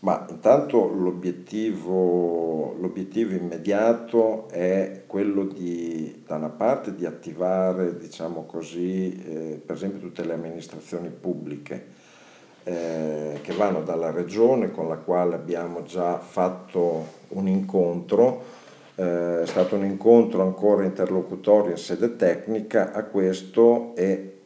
Ma 0.00 0.26
intanto 0.30 0.88
l'obiettivo, 0.88 2.74
l'obiettivo, 2.78 3.34
immediato 3.34 4.48
è 4.48 5.02
quello 5.06 5.44
di, 5.44 6.22
da 6.26 6.36
una 6.36 6.48
parte, 6.48 6.94
di 6.94 7.04
attivare, 7.04 7.98
diciamo 7.98 8.46
così, 8.46 9.22
eh, 9.22 9.60
per 9.64 9.76
esempio 9.76 10.00
tutte 10.00 10.24
le 10.24 10.32
amministrazioni 10.32 11.10
pubbliche 11.10 11.99
eh, 12.64 13.40
che 13.42 13.52
vanno 13.52 13.82
dalla 13.82 14.10
regione 14.10 14.70
con 14.70 14.88
la 14.88 14.96
quale 14.96 15.34
abbiamo 15.34 15.82
già 15.82 16.18
fatto 16.18 17.18
un 17.28 17.48
incontro, 17.48 18.42
eh, 18.94 19.42
è 19.42 19.46
stato 19.46 19.76
un 19.76 19.84
incontro 19.84 20.42
ancora 20.42 20.84
interlocutorio 20.84 21.70
in 21.70 21.78
sede 21.78 22.16
tecnica 22.16 22.92
a 22.92 23.04
questo 23.04 23.94
e 23.96 24.38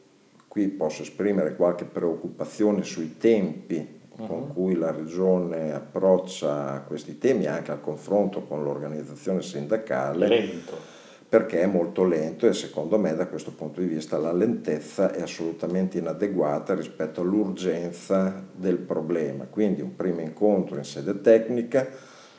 qui 0.47 0.69
posso 0.69 1.03
esprimere 1.03 1.57
qualche 1.57 1.85
preoccupazione 1.85 2.85
sui 2.85 3.17
tempi 3.19 4.01
uh-huh. 4.17 4.27
con 4.27 4.53
cui 4.53 4.77
la 4.77 4.93
Regione 4.93 5.73
approccia 5.75 6.85
questi 6.87 7.19
temi 7.19 7.47
anche 7.47 7.73
al 7.73 7.81
confronto 7.81 8.43
con 8.43 8.63
l'organizzazione 8.63 9.43
sindacale. 9.43 10.29
Lento. 10.29 10.94
Perché 11.35 11.63
è 11.63 11.67
molto 11.67 12.05
lento 12.05 12.47
e 12.47 12.53
secondo 12.53 12.97
me 12.97 13.13
da 13.17 13.27
questo 13.27 13.51
punto 13.51 13.81
di 13.81 13.89
vista 13.89 14.19
la 14.19 14.33
lentezza 14.33 15.11
è 15.11 15.21
assolutamente 15.21 15.99
inadeguata 15.99 16.77
rispetto 16.77 17.23
all'urgenza 17.23 18.41
del 18.53 18.77
problema. 18.77 19.47
Quindi 19.51 19.81
un 19.81 19.97
primo 19.97 20.21
incontro 20.21 20.77
in 20.77 20.85
sede 20.85 21.21
tecnica, 21.21 21.89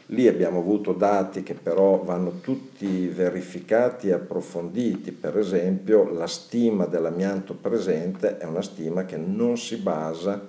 Lì 0.10 0.28
abbiamo 0.28 0.60
avuto 0.60 0.94
dati 0.94 1.42
che 1.42 1.56
però 1.56 2.04
vanno 2.04 2.40
tutti 2.40 3.08
verificati 3.08 4.10
e 4.10 4.14
approfonditi, 4.14 5.12
per 5.12 5.36
esempio 5.36 6.08
la 6.12 6.28
stima 6.28 6.86
dell'amianto 6.86 7.56
presente 7.56 8.38
è 8.38 8.46
una 8.46 8.62
stima 8.62 9.04
che 9.04 9.18
non 9.18 9.58
si 9.58 9.78
basa 9.78 10.40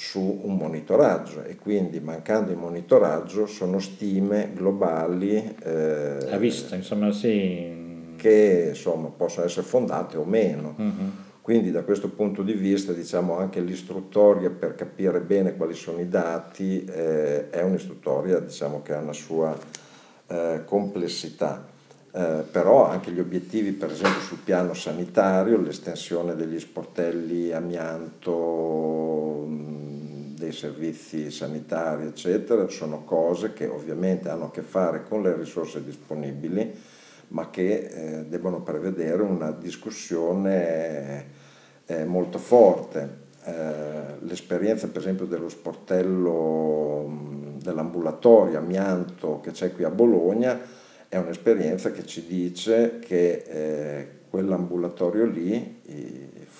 su 0.00 0.40
un 0.44 0.56
monitoraggio 0.56 1.42
e 1.42 1.56
quindi 1.56 2.00
mancando 2.00 2.50
il 2.50 2.56
monitoraggio 2.56 3.44
sono 3.44 3.78
stime 3.80 4.50
globali. 4.54 5.56
Eh, 5.62 6.26
a 6.30 6.38
vista, 6.38 6.74
insomma 6.74 7.12
sì. 7.12 8.14
che 8.16 8.68
insomma, 8.70 9.08
possono 9.08 9.44
essere 9.44 9.66
fondate 9.66 10.16
o 10.16 10.24
meno. 10.24 10.74
Mm-hmm. 10.80 11.08
Quindi 11.42 11.70
da 11.70 11.82
questo 11.82 12.08
punto 12.08 12.42
di 12.42 12.54
vista 12.54 12.94
diciamo 12.94 13.36
anche 13.36 13.60
l'istruttoria 13.60 14.48
per 14.48 14.74
capire 14.74 15.20
bene 15.20 15.54
quali 15.54 15.74
sono 15.74 16.00
i 16.00 16.08
dati 16.08 16.82
eh, 16.82 17.50
è 17.50 17.60
un'istruttoria 17.60 18.40
diciamo, 18.40 18.80
che 18.80 18.94
ha 18.94 19.00
una 19.00 19.12
sua 19.12 19.54
eh, 20.28 20.62
complessità. 20.64 21.68
Eh, 22.12 22.42
però 22.50 22.86
anche 22.86 23.10
gli 23.12 23.20
obiettivi 23.20 23.72
per 23.72 23.90
esempio 23.90 24.20
sul 24.20 24.38
piano 24.42 24.72
sanitario, 24.72 25.60
l'estensione 25.60 26.34
degli 26.34 26.58
sportelli 26.58 27.52
amianto, 27.52 29.46
dei 30.40 30.52
servizi 30.52 31.30
sanitari 31.30 32.06
eccetera, 32.06 32.66
sono 32.68 33.04
cose 33.04 33.52
che 33.52 33.66
ovviamente 33.66 34.30
hanno 34.30 34.46
a 34.46 34.50
che 34.50 34.62
fare 34.62 35.04
con 35.04 35.22
le 35.22 35.36
risorse 35.36 35.84
disponibili 35.84 36.72
ma 37.28 37.50
che 37.50 37.74
eh, 37.74 38.24
devono 38.24 38.62
prevedere 38.62 39.22
una 39.22 39.52
discussione 39.52 41.38
eh, 41.86 42.04
molto 42.04 42.38
forte. 42.38 43.28
Eh, 43.44 44.16
l'esperienza 44.20 44.88
per 44.88 45.02
esempio 45.02 45.26
dello 45.26 45.48
sportello 45.48 47.28
dell'ambulatorio 47.62 48.58
amianto 48.58 49.40
che 49.40 49.50
c'è 49.50 49.72
qui 49.72 49.84
a 49.84 49.90
Bologna 49.90 50.58
è 51.08 51.16
un'esperienza 51.16 51.90
che 51.90 52.04
ci 52.04 52.26
dice 52.26 52.98
che 52.98 53.44
eh, 53.46 54.08
quell'ambulatorio 54.30 55.26
lì 55.26 55.80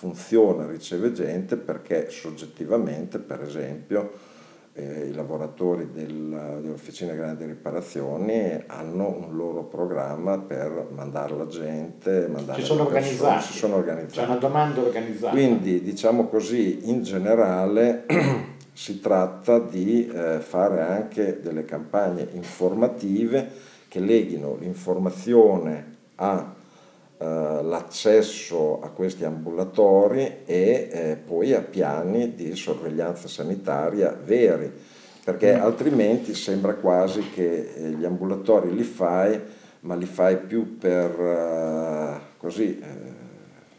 funziona, 0.01 0.67
riceve 0.67 1.13
gente 1.13 1.59
perché 1.59 2.09
soggettivamente, 2.09 3.19
per 3.19 3.43
esempio, 3.43 4.11
eh, 4.73 5.09
i 5.09 5.13
lavoratori 5.13 5.91
del, 5.93 6.57
delle 6.63 6.73
officine 6.73 7.15
grandi 7.15 7.45
riparazioni 7.45 8.65
hanno 8.69 9.09
un 9.09 9.37
loro 9.37 9.65
programma 9.65 10.39
per 10.39 10.87
mandare 10.95 11.37
la 11.37 11.47
gente, 11.47 12.29
mandare 12.33 12.63
si 12.63 12.67
sono 12.67 12.87
organizzati, 12.87 13.45
si 13.45 13.59
sono 13.59 13.77
organizzati. 13.77 14.21
C'è 14.21 14.25
una 14.25 14.41
domanda 14.41 14.81
organizzata. 14.81 15.33
Quindi 15.33 15.83
diciamo 15.83 16.29
così, 16.29 16.89
in 16.89 17.03
generale 17.03 18.07
si 18.73 19.01
tratta 19.01 19.59
di 19.59 20.09
eh, 20.09 20.39
fare 20.39 20.81
anche 20.81 21.41
delle 21.43 21.67
campagne 21.67 22.27
informative 22.33 23.51
che 23.87 24.01
leghino 24.01 24.57
l'informazione 24.59 25.97
a 26.15 26.55
l'accesso 27.23 28.81
a 28.81 28.89
questi 28.89 29.25
ambulatori 29.25 30.39
e 30.47 30.89
eh, 30.91 31.17
poi 31.23 31.53
a 31.53 31.61
piani 31.61 32.35
di 32.35 32.57
sorveglianza 32.57 33.29
sanitaria 33.29 34.19
veri, 34.25 34.73
perché 35.23 35.57
mm. 35.57 35.61
altrimenti 35.61 36.35
sembra 36.35 36.75
quasi 36.75 37.29
che 37.29 37.73
eh, 37.75 37.89
gli 37.91 38.07
ambulatori 38.07 38.75
li 38.75 38.85
fai, 38.85 39.39
ma 39.81 39.95
li 39.95 40.07
fai 40.07 40.39
più 40.39 40.79
per 40.79 42.21
così... 42.37 42.83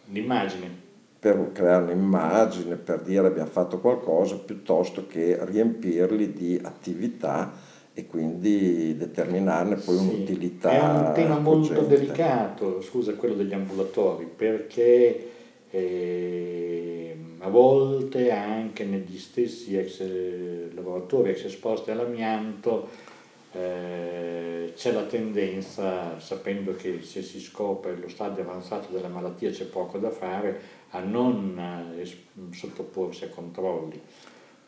L'immagine. 0.06 0.80
Per 1.20 1.52
creare 1.54 1.84
un'immagine, 1.84 2.76
per 2.76 3.02
dire 3.02 3.28
abbiamo 3.28 3.50
fatto 3.50 3.80
qualcosa, 3.80 4.36
piuttosto 4.38 5.06
che 5.08 5.38
riempirli 5.42 6.34
di 6.34 6.60
attività 6.62 7.52
e 7.94 8.08
quindi 8.08 8.96
determinarne 8.96 9.76
poi 9.76 9.98
sì, 9.98 10.04
un'utilità. 10.04 10.72
È 10.72 10.80
un 10.80 11.12
tema 11.14 11.40
molto 11.40 11.74
cogente. 11.74 11.96
delicato, 11.96 12.82
scusa, 12.82 13.14
quello 13.16 13.36
degli 13.36 13.54
ambulatori, 13.54 14.26
perché 14.26 15.30
eh, 15.70 17.16
a 17.40 17.50
volte 17.50 18.32
anche 18.32 18.86
negli 18.86 19.18
stessi 19.18 19.78
ex 19.78 20.02
lavoratori 20.74 21.32
ex 21.32 21.46
esposti 21.46 21.92
all'amianto 21.92 22.88
eh, 23.54 24.72
c'è 24.76 24.92
la 24.94 25.04
tendenza, 25.04 26.20
sapendo 26.20 26.74
che 26.76 27.02
se 27.02 27.22
si 27.22 27.40
scopre 27.42 27.98
lo 27.98 28.08
stadio 28.08 28.44
avanzato 28.44 28.94
della 28.94 29.10
malattia 29.10 29.52
c'è 29.52 29.66
poco 29.66 29.98
da 29.98 30.10
fare, 30.10 30.80
a 30.92 31.00
non 31.00 31.94
eh, 31.98 32.10
sottoporsi 32.52 33.26
a 33.26 33.30
controlli. 33.30 34.02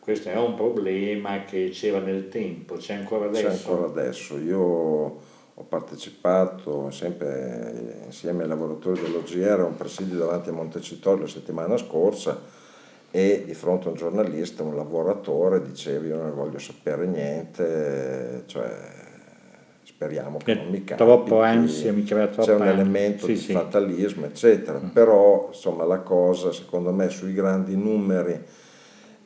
Questo 0.04 0.28
è 0.28 0.36
un 0.36 0.56
problema 0.56 1.46
che 1.46 1.70
c'era 1.72 2.00
nel 2.00 2.28
tempo, 2.28 2.76
c'è 2.76 2.94
ancora 2.94 3.28
adesso? 3.28 3.48
C'è 3.48 3.54
ancora 3.54 3.86
adesso. 3.86 4.38
Io 4.38 4.60
ho 4.60 5.64
partecipato 5.70 6.92
sempre 6.92 8.02
insieme 8.04 8.44
ai 8.44 8.50
lavoratori 8.50 9.00
dell'OGR 9.00 9.62
a 9.62 9.64
un 9.64 9.78
presidio 9.78 10.18
davanti 10.18 10.50
a 10.50 10.52
Montecitorio 10.52 11.22
la 11.22 11.30
settimana 11.30 11.78
scorsa 11.78 12.38
e 13.12 13.44
di 13.46 13.54
fronte 13.54 13.88
a 13.88 13.92
un 13.92 13.96
giornalista, 13.96 14.62
un 14.62 14.76
lavoratore, 14.76 15.62
diceva 15.62 16.06
io 16.06 16.18
non 16.18 16.36
voglio 16.36 16.60
sapere 16.60 17.06
niente, 17.06 18.44
cioè 18.48 18.76
speriamo 19.84 20.38
che 20.44 20.54
non 20.54 20.66
mi 20.68 20.84
capiti. 20.84 20.96
Troppo 20.96 21.40
ansia, 21.40 21.94
mi 21.94 22.04
crea 22.04 22.28
troppo 22.28 22.50
C'è 22.52 22.56
un 22.56 22.68
elemento 22.68 23.26
sì, 23.28 23.32
di 23.32 23.38
sì. 23.38 23.54
fatalismo, 23.54 24.26
eccetera. 24.26 24.82
Mm. 24.84 24.90
Però 24.90 25.46
insomma 25.48 25.86
la 25.86 26.00
cosa 26.00 26.52
secondo 26.52 26.92
me 26.92 27.08
sui 27.08 27.32
grandi 27.32 27.78
numeri 27.78 28.38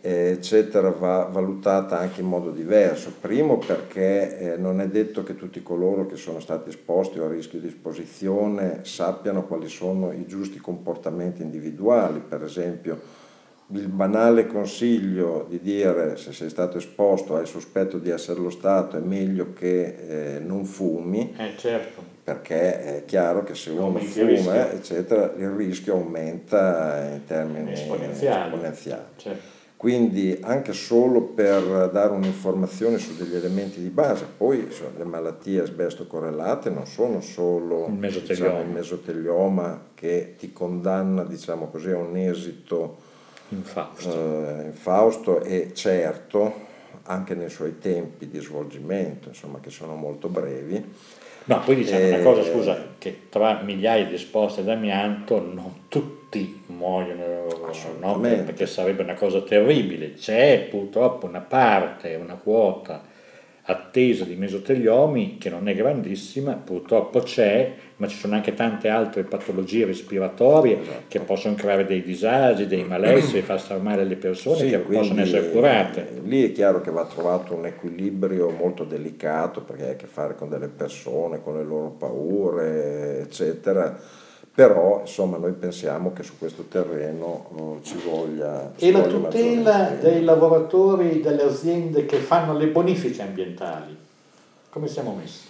eccetera, 0.10 0.90
va 0.90 1.30
valutata 1.32 2.00
anche 2.00 2.22
in 2.22 2.28
modo 2.28 2.52
diverso. 2.52 3.14
Primo 3.20 3.58
perché 3.58 4.54
eh, 4.54 4.58
non 4.58 4.80
è 4.80 4.88
detto 4.88 5.24
che 5.24 5.36
tutti 5.36 5.62
coloro 5.62 6.06
che 6.06 6.16
sono 6.16 6.40
stati 6.40 6.70
esposti 6.70 7.20
o 7.20 7.26
a 7.26 7.30
rischio 7.30 7.60
di 7.60 7.68
esposizione 7.68 8.80
sappiano 8.84 9.46
quali 9.46 9.68
sono 9.68 10.12
i 10.12 10.26
giusti 10.26 10.60
comportamenti 10.60 11.42
individuali, 11.42 12.20
per 12.20 12.44
esempio 12.44 13.26
il 13.72 13.90
banale 13.90 14.48
consiglio 14.48 15.46
di 15.50 15.60
dire 15.60 16.16
se 16.16 16.32
sei 16.32 16.50
stato 16.50 16.78
esposto 16.78 17.36
hai 17.36 17.46
sospetto 17.46 17.98
di 17.98 18.10
essere 18.10 18.40
lo 18.40 18.50
Stato 18.50 18.96
è 18.96 19.02
meglio 19.02 19.52
che 19.52 20.36
eh, 20.36 20.40
non 20.40 20.64
fumi 20.64 21.36
eh, 21.38 21.52
certo. 21.58 22.02
perché 22.24 23.00
è 23.00 23.04
chiaro 23.06 23.44
che 23.44 23.56
se 23.56 23.72
uno 23.72 24.00
fuma 24.00 24.72
eccetera, 24.72 25.34
il 25.36 25.50
rischio 25.50 25.96
aumenta 25.96 27.10
in 27.12 27.26
termini 27.26 27.74
esponenziali, 27.74 28.54
esponenziali. 28.54 29.04
Certo 29.18 29.57
quindi 29.78 30.40
anche 30.42 30.74
solo 30.74 31.22
per 31.22 31.92
dare 31.94 32.12
un'informazione 32.12 32.98
su 32.98 33.16
degli 33.16 33.36
elementi 33.36 33.80
di 33.80 33.90
base, 33.90 34.26
poi 34.36 34.70
cioè, 34.72 34.88
le 34.98 35.04
malattie 35.04 35.62
asbesto 35.62 36.08
correlate 36.08 36.72
non 36.72 36.88
sono 36.88 37.22
solo 37.22 37.86
il 37.86 37.94
mesotelioma, 37.94 38.50
diciamo, 38.50 38.62
il 38.62 38.76
mesotelioma 38.76 39.82
che 39.94 40.34
ti 40.36 40.52
condanna 40.52 41.24
diciamo 41.24 41.68
così, 41.68 41.92
a 41.92 41.98
un 41.98 42.18
esito 42.18 42.98
infausto. 43.50 44.12
Eh, 44.12 44.66
infausto 44.66 45.44
e 45.44 45.72
certo 45.74 46.66
anche 47.04 47.36
nei 47.36 47.50
suoi 47.50 47.78
tempi 47.78 48.30
di 48.30 48.40
svolgimento, 48.40 49.30
insomma, 49.30 49.60
che 49.60 49.70
sono 49.70 49.96
molto 49.96 50.28
brevi. 50.28 50.84
No, 51.46 51.62
poi 51.62 51.76
diciamo 51.76 52.08
una 52.08 52.20
cosa, 52.24 52.42
eh, 52.42 52.52
scusa, 52.52 52.88
che 52.98 53.20
tra 53.30 53.62
migliaia 53.62 54.06
di 54.06 54.16
esposte 54.16 54.62
ad 54.62 54.70
amianto 54.70 55.40
non 55.40 55.84
tutti 55.88 56.17
muoiono, 56.68 57.48
no? 58.00 58.20
perché 58.20 58.66
sarebbe 58.66 59.04
una 59.04 59.14
cosa 59.14 59.42
terribile. 59.42 60.14
C'è 60.14 60.68
purtroppo 60.70 61.26
una 61.26 61.40
parte, 61.40 62.16
una 62.16 62.36
quota 62.36 63.16
attesa 63.70 64.24
di 64.24 64.36
mesoteliomi 64.36 65.38
che 65.38 65.50
non 65.50 65.68
è 65.68 65.76
grandissima, 65.76 66.54
purtroppo 66.54 67.20
c'è, 67.20 67.74
ma 67.98 68.08
ci 68.08 68.16
sono 68.16 68.36
anche 68.36 68.54
tante 68.54 68.88
altre 68.88 69.24
patologie 69.24 69.86
respiratorie 69.86 70.80
esatto. 70.80 71.04
che 71.10 71.20
possono 71.20 71.56
creare 71.56 71.86
dei 71.86 72.02
disagi, 72.02 72.66
dei 72.66 72.86
malesseri, 72.86 73.42
far 73.42 73.60
star 73.60 73.82
male 73.82 74.06
le 74.06 74.16
persone 74.16 74.58
sì, 74.58 74.70
che 74.70 74.78
possono 74.78 75.20
essere 75.20 75.50
curate. 75.50 76.22
Lì 76.24 76.50
è 76.50 76.54
chiaro 76.54 76.80
che 76.80 76.92
va 76.92 77.06
trovato 77.06 77.56
un 77.56 77.66
equilibrio 77.66 78.50
molto 78.52 78.86
delicato 78.86 79.62
perché 79.62 79.84
hai 79.84 79.92
a 79.92 79.96
che 79.96 80.08
fare 80.08 80.36
con 80.36 80.48
delle 80.48 80.70
persone, 80.70 81.42
con 81.44 81.58
le 81.58 81.64
loro 81.64 81.90
paure, 81.90 83.20
eccetera 83.24 84.26
però 84.58 85.02
insomma 85.02 85.38
noi 85.38 85.52
pensiamo 85.52 86.14
che 86.14 86.24
su 86.24 86.40
questo 86.40 86.64
terreno 86.64 87.46
uh, 87.50 87.80
ci 87.84 87.96
voglia... 88.04 88.72
Ci 88.76 88.88
e 88.88 88.92
la 88.92 89.04
tutela 89.04 89.90
dei 89.90 90.24
lavoratori 90.24 91.22
delle 91.22 91.44
aziende 91.44 92.08
che 92.08 92.18
fanno 92.18 92.58
le 92.58 92.66
bonifiche 92.66 93.22
ambientali, 93.22 93.96
come 94.72 94.88
siamo 94.88 95.14
messi? 95.14 95.46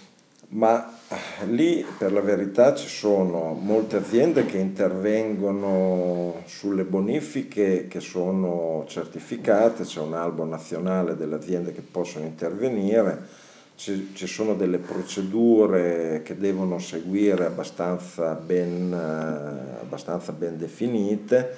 Ma 0.48 0.92
eh, 1.08 1.46
lì 1.46 1.86
per 1.96 2.12
la 2.12 2.20
verità 2.20 2.74
ci 2.74 2.86
sono 2.86 3.56
molte 3.58 3.96
aziende 3.96 4.44
che 4.44 4.58
intervengono 4.58 6.42
sulle 6.44 6.84
bonifiche 6.84 7.88
che 7.88 8.00
sono 8.00 8.84
certificate, 8.88 9.84
c'è 9.84 10.00
un 10.00 10.12
albo 10.12 10.44
nazionale 10.44 11.16
delle 11.16 11.36
aziende 11.36 11.72
che 11.72 11.80
possono 11.80 12.26
intervenire 12.26 13.46
ci, 13.78 14.10
ci, 14.12 14.26
sono 14.26 14.54
delle 14.54 14.78
procedure 14.78 16.22
che 16.24 16.36
devono 16.36 16.80
seguire 16.80 17.46
abbastanza 17.46 18.34
ben, 18.34 18.92
eh, 18.92 19.80
abbastanza 19.80 20.32
ben 20.32 20.58
definite, 20.58 21.54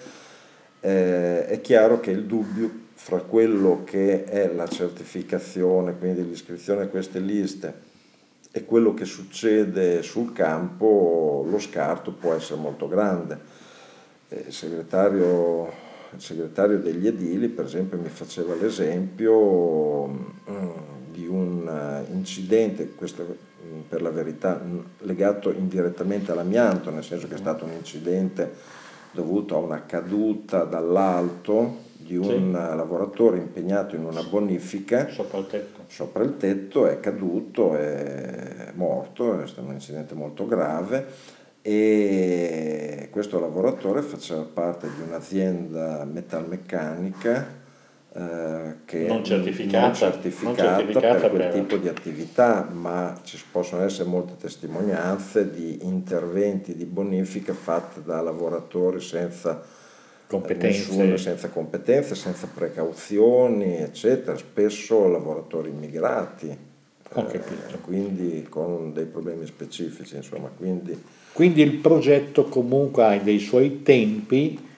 eh, 0.81 1.47
è 1.47 1.61
chiaro 1.63 1.99
che 1.99 2.11
il 2.11 2.27
dubbio 2.27 2.89
fra 2.93 3.21
quello 3.21 3.85
che 3.85 4.25
è 4.25 4.53
la 4.53 4.69
certificazione, 4.69 5.97
quindi 5.97 6.29
l'iscrizione 6.29 6.83
a 6.83 6.89
queste 6.89 7.21
liste, 7.21 7.89
e 8.53 8.67
quello 8.67 8.93
che 8.93 9.07
succede 9.07 10.03
sul 10.03 10.35
campo, 10.35 11.47
lo 11.49 11.59
scarto 11.59 12.13
può 12.13 12.35
essere 12.35 12.61
molto 12.61 12.87
grande. 12.87 13.39
Eh, 14.29 14.45
il 14.49 14.53
segretario, 14.53 15.73
il 16.13 16.21
segretario 16.21 16.81
degli 16.81 17.07
edili, 17.07 17.49
per 17.49 17.65
esempio, 17.65 17.97
mi 17.97 18.11
faceva 18.11 18.55
l'esempio... 18.55 20.99
Mm, 21.21 21.23
di 21.23 21.27
un 21.27 21.69
eh, 21.69 22.13
incidente, 22.13 22.95
questo 22.95 23.49
per 23.89 24.01
la 24.01 24.11
verità 24.11 24.61
legato 25.01 25.51
indirettamente 25.53 26.33
all'amianto, 26.33 26.91
nel 26.91 27.05
senso 27.05 27.29
che 27.29 27.35
è 27.35 27.39
stato 27.39 27.65
un 27.65 27.73
incidente 27.73 28.53
dovuto 29.13 29.57
a 29.57 29.59
una 29.59 29.85
caduta 29.85 30.65
dall'alto 30.65 31.89
di 31.97 32.17
un 32.17 32.25
sì. 32.25 32.51
lavoratore 32.51 33.39
impegnato 33.39 33.95
in 33.95 34.05
una 34.05 34.23
bonifica 34.23 35.09
sopra 35.11 35.39
il 35.39 35.47
tetto, 35.47 35.81
sopra 35.89 36.25
il 36.25 36.37
tetto 36.39 36.87
è 36.87 36.99
caduto, 37.01 37.77
è 37.77 38.73
morto, 38.75 39.41
è 39.41 39.47
stato 39.47 39.67
un 39.67 39.75
incidente 39.75 40.15
molto 40.15 40.47
grave 40.47 41.07
e 41.63 43.09
questo 43.11 43.39
lavoratore 43.39 44.01
faceva 44.01 44.43
parte 44.43 44.89
di 44.89 45.03
un'azienda 45.07 46.05
metalmeccanica 46.05 47.47
eh, 47.47 47.60
che 48.13 49.07
non 49.07 49.23
certificata, 49.23 49.87
non 49.87 49.95
certificata, 49.95 50.71
non 50.71 50.79
certificata 50.79 51.29
per 51.29 51.31
quel 51.31 51.53
tipo 51.53 51.77
di 51.77 51.89
attività, 51.89 52.69
ma 52.73 53.17
ci 53.23 53.39
possono 53.51 53.85
essere 53.85 54.09
molte 54.09 54.33
testimonianze 54.37 55.49
di 55.49 55.79
interventi 55.83 56.75
di 56.75 56.87
bonifica 56.87 57.55
fatti 57.55 58.03
da 58.05 58.21
lavoratori 58.21 59.01
senza 59.01 59.63
competenze. 60.27 60.89
Nessuno, 60.89 61.17
senza 61.17 61.49
competenze, 61.51 62.17
senza 62.17 62.49
precauzioni, 62.53 63.77
eccetera, 63.77 64.37
spesso 64.37 65.07
lavoratori 65.07 65.69
immigrati, 65.69 66.49
eh, 67.15 67.41
quindi 67.81 68.45
con 68.49 68.93
dei 68.93 69.07
problemi 69.07 69.47
specifici, 69.47 70.17
insomma, 70.17 70.49
quindi... 70.57 71.01
quindi 71.33 71.63
il 71.63 71.75
progetto 71.75 72.47
comunque 72.47 73.05
ha 73.05 73.19
dei 73.19 73.39
suoi 73.39 73.83
tempi 73.83 74.69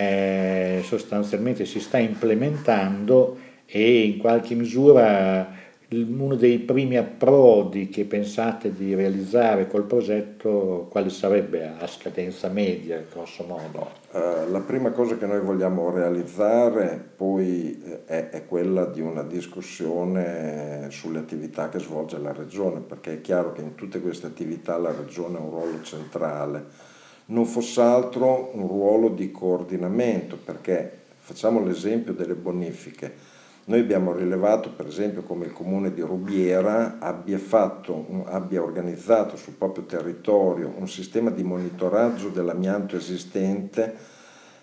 eh, 0.00 0.80
sostanzialmente 0.84 1.64
si 1.64 1.80
sta 1.80 1.98
implementando 1.98 3.36
e 3.66 4.02
in 4.02 4.18
qualche 4.18 4.54
misura 4.54 5.56
uno 5.90 6.36
dei 6.36 6.58
primi 6.58 6.96
approdi 6.96 7.88
che 7.88 8.04
pensate 8.04 8.74
di 8.74 8.94
realizzare 8.94 9.66
col 9.66 9.84
progetto, 9.84 10.86
quale 10.90 11.08
sarebbe 11.08 11.72
a 11.78 11.86
scadenza 11.86 12.48
media, 12.48 13.02
grosso 13.10 13.42
modo? 13.44 13.90
Uh, 14.12 14.50
la 14.50 14.60
prima 14.60 14.90
cosa 14.90 15.16
che 15.16 15.26
noi 15.26 15.40
vogliamo 15.40 15.90
realizzare 15.90 17.02
poi 17.16 17.82
eh, 17.84 18.04
è, 18.04 18.28
è, 18.28 18.46
quella 18.46 18.84
di 18.84 19.00
una 19.00 19.22
discussione 19.22 20.88
sulle 20.90 21.18
attività 21.18 21.70
che 21.70 21.78
svolge 21.78 22.18
la 22.18 22.32
Regione, 22.32 22.80
perché 22.80 23.14
è 23.14 23.20
chiaro 23.20 23.52
che 23.52 23.62
in 23.62 23.74
tutte 23.74 24.00
queste 24.00 24.26
attività 24.26 24.76
la 24.76 24.92
Regione 24.92 25.38
ha 25.38 25.40
un 25.40 25.50
ruolo 25.50 25.82
centrale 25.82 26.96
non 27.30 27.46
fosse 27.46 27.80
altro 27.80 28.50
un 28.54 28.66
ruolo 28.66 29.08
di 29.08 29.30
coordinamento, 29.30 30.38
perché 30.42 30.98
facciamo 31.18 31.62
l'esempio 31.62 32.12
delle 32.12 32.34
bonifiche. 32.34 33.36
Noi 33.64 33.80
abbiamo 33.80 34.14
rilevato 34.14 34.70
per 34.70 34.86
esempio 34.86 35.22
come 35.22 35.44
il 35.44 35.52
comune 35.52 35.92
di 35.92 36.00
Rubiera 36.00 36.98
abbia, 36.98 37.36
fatto, 37.38 38.24
abbia 38.24 38.62
organizzato 38.62 39.36
sul 39.36 39.52
proprio 39.54 39.84
territorio 39.84 40.72
un 40.74 40.88
sistema 40.88 41.28
di 41.28 41.42
monitoraggio 41.42 42.30
dell'amianto 42.30 42.96
esistente 42.96 44.16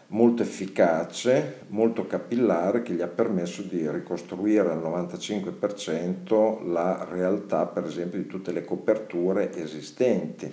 molto 0.07 0.41
efficace, 0.41 1.65
molto 1.67 2.07
capillare 2.07 2.81
che 2.81 2.93
gli 2.93 3.01
ha 3.01 3.07
permesso 3.07 3.61
di 3.61 3.87
ricostruire 3.89 4.71
al 4.71 4.81
95% 4.81 6.71
la 6.71 7.07
realtà 7.07 7.67
per 7.67 7.85
esempio 7.85 8.17
di 8.17 8.25
tutte 8.25 8.51
le 8.51 8.65
coperture 8.65 9.53
esistenti 9.55 10.51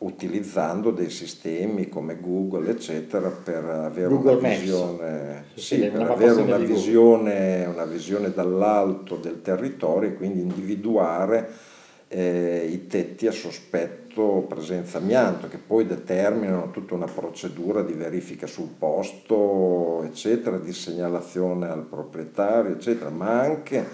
utilizzando 0.00 0.90
dei 0.90 1.10
sistemi 1.10 1.88
come 1.88 2.18
Google, 2.20 2.70
eccetera, 2.70 3.28
per 3.28 3.64
avere 3.64 4.08
Google 4.08 4.36
una 4.36 4.48
visione, 4.48 5.44
sì, 5.54 5.60
sì, 5.60 5.88
per 5.88 6.10
avere 6.10 6.40
una 6.40 6.56
visione, 6.56 7.66
una 7.66 7.84
visione, 7.84 8.32
dall'alto 8.32 9.16
del 9.16 9.42
territorio 9.42 10.10
e 10.10 10.14
quindi 10.14 10.40
individuare 10.40 11.50
eh, 12.08 12.66
i 12.70 12.86
tetti 12.86 13.26
a 13.26 13.32
sospetto 13.32 14.44
presenza 14.48 14.98
amianto, 14.98 15.48
che 15.48 15.58
poi 15.58 15.86
determinano 15.86 16.70
tutta 16.70 16.94
una 16.94 17.06
procedura 17.06 17.82
di 17.82 17.92
verifica 17.92 18.46
sul 18.46 18.70
posto, 18.78 20.02
eccetera, 20.04 20.58
di 20.58 20.72
segnalazione 20.72 21.68
al 21.68 21.84
proprietario, 21.84 22.72
eccetera, 22.72 23.10
ma 23.10 23.40
anche 23.40 23.86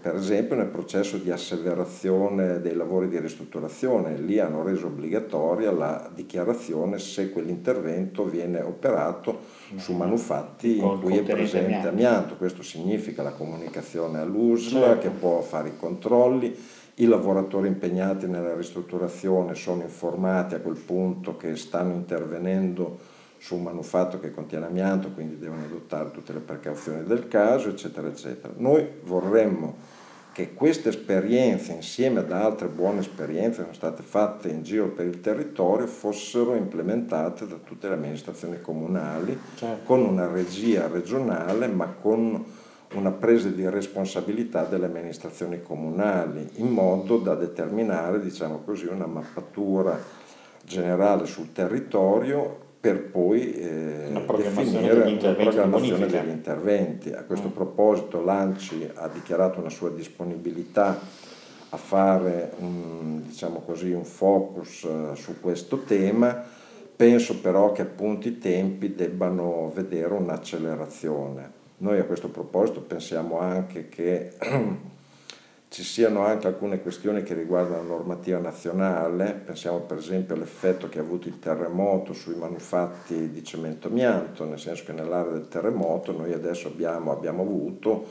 per 0.00 0.14
esempio 0.14 0.54
nel 0.54 0.68
processo 0.68 1.16
di 1.16 1.30
asseverazione 1.30 2.60
dei 2.60 2.74
lavori 2.74 3.08
di 3.08 3.18
ristrutturazione, 3.18 4.16
lì 4.16 4.38
hanno 4.38 4.62
reso 4.62 4.86
obbligatoria 4.86 5.72
la 5.72 6.10
dichiarazione 6.14 6.98
se 6.98 7.30
quell'intervento 7.30 8.24
viene 8.24 8.60
operato 8.60 9.40
su 9.76 9.92
manufatti 9.92 10.78
in 10.78 11.00
cui 11.00 11.18
è 11.18 11.22
presente 11.22 11.88
amianto. 11.88 12.36
Questo 12.36 12.62
significa 12.62 13.22
la 13.22 13.32
comunicazione 13.32 14.20
all'USL 14.20 14.80
certo. 14.80 14.98
che 15.00 15.10
può 15.10 15.40
fare 15.40 15.70
i 15.70 15.76
controlli, 15.76 16.56
i 16.94 17.06
lavoratori 17.06 17.68
impegnati 17.68 18.26
nella 18.26 18.54
ristrutturazione 18.54 19.54
sono 19.54 19.82
informati 19.82 20.54
a 20.54 20.60
quel 20.60 20.76
punto 20.76 21.36
che 21.36 21.56
stanno 21.56 21.92
intervenendo 21.92 23.16
su 23.38 23.56
un 23.56 23.62
manufatto 23.62 24.20
che 24.20 24.32
contiene 24.32 24.66
amianto, 24.66 25.10
quindi 25.10 25.38
devono 25.38 25.64
adottare 25.64 26.10
tutte 26.10 26.32
le 26.32 26.40
precauzioni 26.40 27.04
del 27.04 27.28
caso, 27.28 27.68
eccetera, 27.68 28.08
eccetera. 28.08 28.52
Noi 28.56 28.86
vorremmo 29.04 29.96
che 30.32 30.54
queste 30.54 30.90
esperienze, 30.90 31.72
insieme 31.72 32.20
ad 32.20 32.30
altre 32.30 32.68
buone 32.68 33.00
esperienze 33.00 33.58
che 33.58 33.62
sono 33.62 33.74
state 33.74 34.02
fatte 34.02 34.48
in 34.48 34.62
giro 34.62 34.88
per 34.88 35.06
il 35.06 35.20
territorio, 35.20 35.86
fossero 35.86 36.54
implementate 36.54 37.46
da 37.46 37.56
tutte 37.56 37.88
le 37.88 37.94
amministrazioni 37.94 38.60
comunali, 38.60 39.36
certo. 39.56 39.84
con 39.84 40.00
una 40.04 40.28
regia 40.28 40.86
regionale, 40.86 41.66
ma 41.66 41.86
con 41.86 42.44
una 42.94 43.10
presa 43.10 43.48
di 43.48 43.68
responsabilità 43.68 44.64
delle 44.64 44.86
amministrazioni 44.86 45.60
comunali, 45.60 46.48
in 46.54 46.68
modo 46.68 47.18
da 47.18 47.34
determinare, 47.34 48.20
diciamo 48.20 48.62
così, 48.64 48.86
una 48.86 49.06
mappatura 49.06 49.98
generale 50.64 51.26
sul 51.26 51.52
territorio 51.52 52.66
per 52.80 53.10
poi 53.10 53.54
eh, 53.54 54.24
definire 54.36 55.20
la 55.20 55.32
programmazione 55.32 56.06
degli 56.06 56.28
interventi. 56.28 57.10
A 57.12 57.24
questo 57.24 57.48
mm. 57.48 57.52
proposito 57.52 58.22
l'ANCI 58.22 58.90
ha 58.94 59.08
dichiarato 59.08 59.58
una 59.58 59.70
sua 59.70 59.90
disponibilità 59.90 60.98
a 61.70 61.76
fare 61.76 62.52
un, 62.58 63.22
diciamo 63.26 63.60
così, 63.60 63.92
un 63.92 64.04
focus 64.04 64.82
uh, 64.84 65.14
su 65.14 65.40
questo 65.40 65.82
tema, 65.82 66.42
penso 66.96 67.40
però 67.40 67.72
che 67.72 67.82
appunto 67.82 68.28
i 68.28 68.38
tempi 68.38 68.94
debbano 68.94 69.70
vedere 69.74 70.14
un'accelerazione. 70.14 71.56
Noi 71.78 71.98
a 71.98 72.04
questo 72.04 72.28
proposito 72.28 72.80
pensiamo 72.80 73.38
anche 73.38 73.88
che 73.88 74.32
ci 75.68 75.82
siano 75.82 76.24
anche 76.24 76.46
alcune 76.46 76.80
questioni 76.80 77.22
che 77.22 77.34
riguardano 77.34 77.82
la 77.82 77.88
normativa 77.88 78.38
nazionale, 78.38 79.34
pensiamo 79.44 79.80
per 79.80 79.98
esempio 79.98 80.34
all'effetto 80.34 80.88
che 80.88 80.98
ha 80.98 81.02
avuto 81.02 81.28
il 81.28 81.38
terremoto 81.38 82.14
sui 82.14 82.36
manufatti 82.36 83.30
di 83.30 83.44
cemento 83.44 83.88
amianto, 83.88 84.44
nel 84.44 84.58
senso 84.58 84.84
che 84.84 84.92
nell'area 84.92 85.32
del 85.32 85.48
terremoto 85.48 86.12
noi 86.12 86.32
adesso 86.32 86.68
abbiamo, 86.68 87.12
abbiamo 87.12 87.42
avuto 87.42 88.06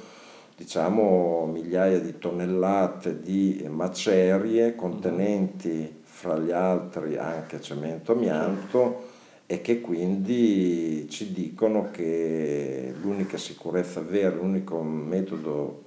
diciamo, 0.56 1.48
migliaia 1.52 2.00
di 2.00 2.17
tonnellate 2.20 3.22
di 3.22 3.65
macerie 3.70 4.76
contenenti 4.76 6.02
fra 6.04 6.38
gli 6.38 6.52
altri 6.52 7.17
anche 7.17 7.60
cemento 7.62 8.12
amianto 8.12 9.07
e 9.50 9.62
che 9.62 9.80
quindi 9.80 11.08
ci 11.10 11.32
dicono 11.32 11.90
che 11.90 12.94
l'unica 13.02 13.38
sicurezza 13.38 14.02
vera, 14.02 14.36
l'unico 14.36 14.82
metodo 14.82 15.84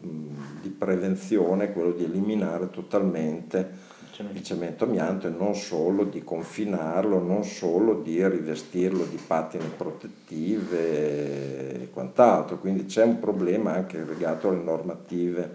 di 0.63 0.71
prevenzione 0.71 1.65
è 1.65 1.73
quello 1.73 1.93
di 1.93 2.05
eliminare 2.05 2.71
totalmente 2.71 3.89
il 4.33 4.43
cemento 4.43 4.85
amianto 4.85 5.27
e 5.27 5.31
non 5.31 5.55
solo 5.55 6.05
di 6.05 6.23
confinarlo, 6.23 7.19
non 7.21 7.45
solo 7.45 8.01
di 8.01 8.27
rivestirlo 8.27 9.05
di 9.05 9.19
pattine 9.27 9.65
protettive 9.77 10.79
e 11.83 11.91
quant'altro. 11.91 12.59
Quindi 12.59 12.87
c'è 12.87 13.03
un 13.05 13.19
problema 13.19 13.75
anche 13.75 14.03
legato 14.03 14.49
alle 14.49 14.63
normative, 14.63 15.55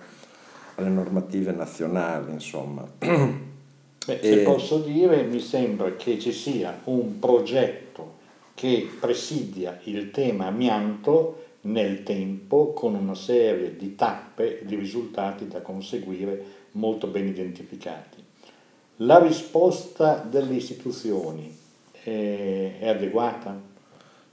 alle 0.76 0.90
normative 0.90 1.52
nazionali, 1.52 2.32
insomma. 2.32 2.88
Beh, 3.00 4.20
se 4.22 4.38
posso 4.40 4.80
dire, 4.80 5.24
mi 5.24 5.40
sembra 5.40 5.96
che 5.96 6.20
ci 6.20 6.32
sia 6.32 6.82
un 6.86 7.20
progetto 7.20 7.85
che 8.56 8.90
presidia 9.00 9.80
il 9.84 10.12
tema 10.12 10.48
amianto 10.48 11.44
nel 11.62 12.04
tempo 12.04 12.74
con 12.74 12.96
una 12.96 13.16
serie 13.16 13.76
di 13.76 13.96
tappe 13.96 14.62
e 14.62 14.66
di 14.66 14.76
risultati 14.76 15.48
da 15.48 15.62
conseguire 15.62 16.44
molto 16.72 17.08
ben 17.08 17.28
identificati. 17.28 18.24
La 18.98 19.20
risposta 19.20 20.16
delle 20.16 20.54
istituzioni 20.54 21.56
è, 21.92 22.78
è 22.80 22.88
adeguata? 22.88 23.74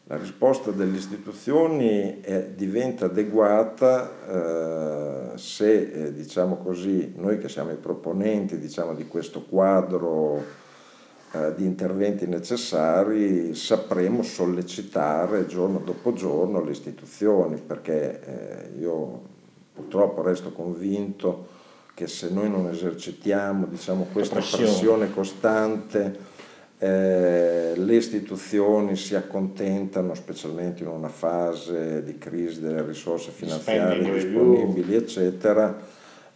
La 0.05 0.17
risposta 0.17 0.71
delle 0.71 0.97
istituzioni 0.97 2.21
è, 2.21 2.47
diventa 2.55 3.07
adeguata 3.07 5.33
eh, 5.33 5.39
se, 5.39 5.91
eh, 5.91 6.13
diciamo 6.13 6.57
così, 6.57 7.13
noi 7.17 7.39
che 7.39 7.49
siamo 7.49 7.73
i 7.73 7.77
proponenti 7.77 8.59
diciamo, 8.59 8.95
di 8.95 9.07
questo 9.07 9.43
quadro 9.43 10.61
eh, 11.33 11.55
di 11.55 11.64
interventi 11.64 12.27
necessari, 12.27 13.55
sapremo 13.55 14.23
sollecitare 14.23 15.47
giorno 15.47 15.79
dopo 15.79 16.12
giorno 16.12 16.62
le 16.62 16.73
istituzioni, 16.73 17.61
perché 17.64 18.21
eh, 18.25 18.79
io 18.79 19.21
purtroppo 19.73 20.23
resto 20.23 20.53
convinto 20.53 21.61
che 21.95 22.07
se 22.07 22.31
noi 22.31 22.51
non 22.51 22.68
esercitiamo 22.68 23.66
diciamo, 23.66 24.09
questa 24.12 24.37
pressione, 24.37 24.64
pressione 24.64 25.12
costante 25.12 26.31
eh, 26.83 27.75
le 27.77 27.95
istituzioni 27.95 28.97
si 28.97 29.14
accontentano, 29.14 30.14
specialmente 30.14 30.83
in 30.83 30.88
una 30.88 31.09
fase 31.09 32.03
di 32.03 32.18
crisi 32.18 32.61
delle 32.61 32.83
risorse 32.83 33.31
finanziarie 33.31 34.12
disponibili, 34.12 34.97
eccetera, 34.97 35.79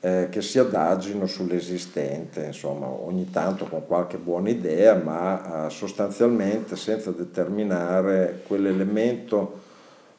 eh, 0.06 0.28
che 0.30 0.40
si 0.40 0.60
adagino 0.60 1.26
sull'esistente, 1.26 2.44
insomma, 2.44 2.86
ogni 2.86 3.28
tanto 3.28 3.64
con 3.64 3.84
qualche 3.86 4.18
buona 4.18 4.50
idea, 4.50 4.94
ma 4.94 5.66
eh, 5.66 5.70
sostanzialmente 5.70 6.76
senza 6.76 7.10
determinare 7.10 8.42
quell'elemento 8.46 9.64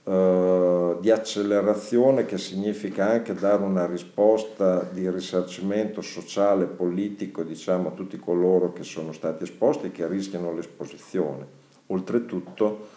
eh, 0.04 0.98
di 1.00 1.10
accelerazione 1.10 2.26
che 2.26 2.38
significa 2.38 3.12
anche 3.12 3.34
dare 3.34 3.64
una 3.64 3.86
risposta 3.86 4.86
di 4.92 5.10
risarcimento 5.10 6.02
sociale 6.02 6.66
politico 6.66 7.44
diciamo, 7.44 7.88
a 7.88 7.92
tutti 7.92 8.18
coloro 8.18 8.74
che 8.74 8.84
sono 8.84 9.14
stati 9.14 9.44
esposti 9.44 9.86
e 9.86 9.92
che 9.94 10.06
rischiano 10.06 10.54
l'esposizione. 10.54 11.46
Oltretutto 11.88 12.88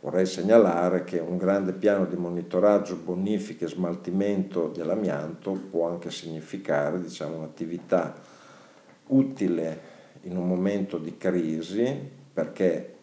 vorrei 0.00 0.26
segnalare 0.26 1.04
che 1.04 1.18
un 1.18 1.36
grande 1.36 1.72
piano 1.72 2.06
di 2.06 2.16
monitoraggio, 2.16 2.96
bonifica 2.96 3.64
e 3.64 3.68
smaltimento 3.68 4.68
dell'amianto 4.68 5.52
può 5.52 5.88
anche 5.88 6.10
significare 6.10 7.00
diciamo, 7.00 7.36
un'attività 7.36 8.14
utile 9.08 9.96
in 10.22 10.36
un 10.36 10.46
momento 10.46 10.98
di 10.98 11.16
crisi 11.16 12.16
perché 12.32 12.94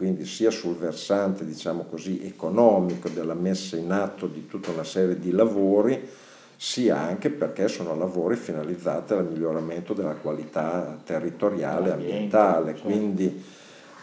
quindi 0.00 0.24
sia 0.24 0.50
sul 0.50 0.76
versante 0.76 1.44
diciamo 1.44 1.84
così, 1.84 2.24
economico 2.24 3.10
della 3.10 3.34
messa 3.34 3.76
in 3.76 3.90
atto 3.92 4.26
di 4.26 4.46
tutta 4.46 4.70
una 4.70 4.82
serie 4.82 5.18
di 5.18 5.30
lavori, 5.30 6.08
sia 6.56 6.98
anche 6.98 7.28
perché 7.28 7.68
sono 7.68 7.94
lavori 7.94 8.36
finalizzati 8.36 9.12
al 9.12 9.30
miglioramento 9.30 9.92
della 9.92 10.14
qualità 10.14 10.98
territoriale 11.04 11.90
e 11.90 11.92
ambientale, 11.92 12.72
certo. 12.72 12.88
quindi 12.88 13.44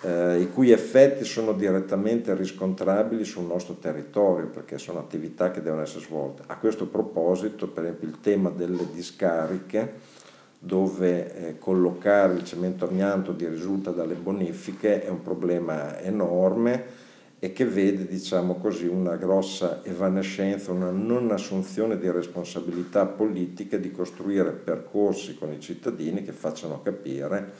eh, 0.01 0.39
i 0.39 0.51
cui 0.51 0.71
effetti 0.71 1.23
sono 1.23 1.53
direttamente 1.53 2.35
riscontrabili 2.35 3.23
sul 3.23 3.45
nostro 3.45 3.75
territorio, 3.75 4.47
perché 4.47 4.77
sono 4.77 4.99
attività 4.99 5.51
che 5.51 5.61
devono 5.61 5.81
essere 5.81 6.05
svolte. 6.05 6.43
A 6.47 6.57
questo 6.57 6.87
proposito, 6.87 7.67
per 7.67 7.83
esempio, 7.83 8.07
il 8.07 8.19
tema 8.21 8.49
delle 8.49 8.85
discariche, 8.91 10.15
dove 10.59 11.33
eh, 11.35 11.57
collocare 11.59 12.33
il 12.33 12.43
cemento 12.43 12.87
amianto 12.87 13.31
di 13.31 13.47
risulta 13.47 13.91
dalle 13.91 14.15
bonifiche 14.15 15.03
è 15.03 15.09
un 15.09 15.21
problema 15.21 15.99
enorme 15.99 17.05
e 17.39 17.53
che 17.53 17.65
vede 17.65 18.07
diciamo 18.07 18.55
così, 18.55 18.87
una 18.87 19.15
grossa 19.15 19.81
evanescenza, 19.83 20.71
una 20.71 20.89
non 20.89 21.31
assunzione 21.31 21.99
di 21.99 22.09
responsabilità 22.09 23.05
politica 23.05 23.77
di 23.77 23.91
costruire 23.91 24.51
percorsi 24.51 25.37
con 25.37 25.51
i 25.51 25.59
cittadini 25.59 26.23
che 26.23 26.31
facciano 26.31 26.81
capire 26.81 27.53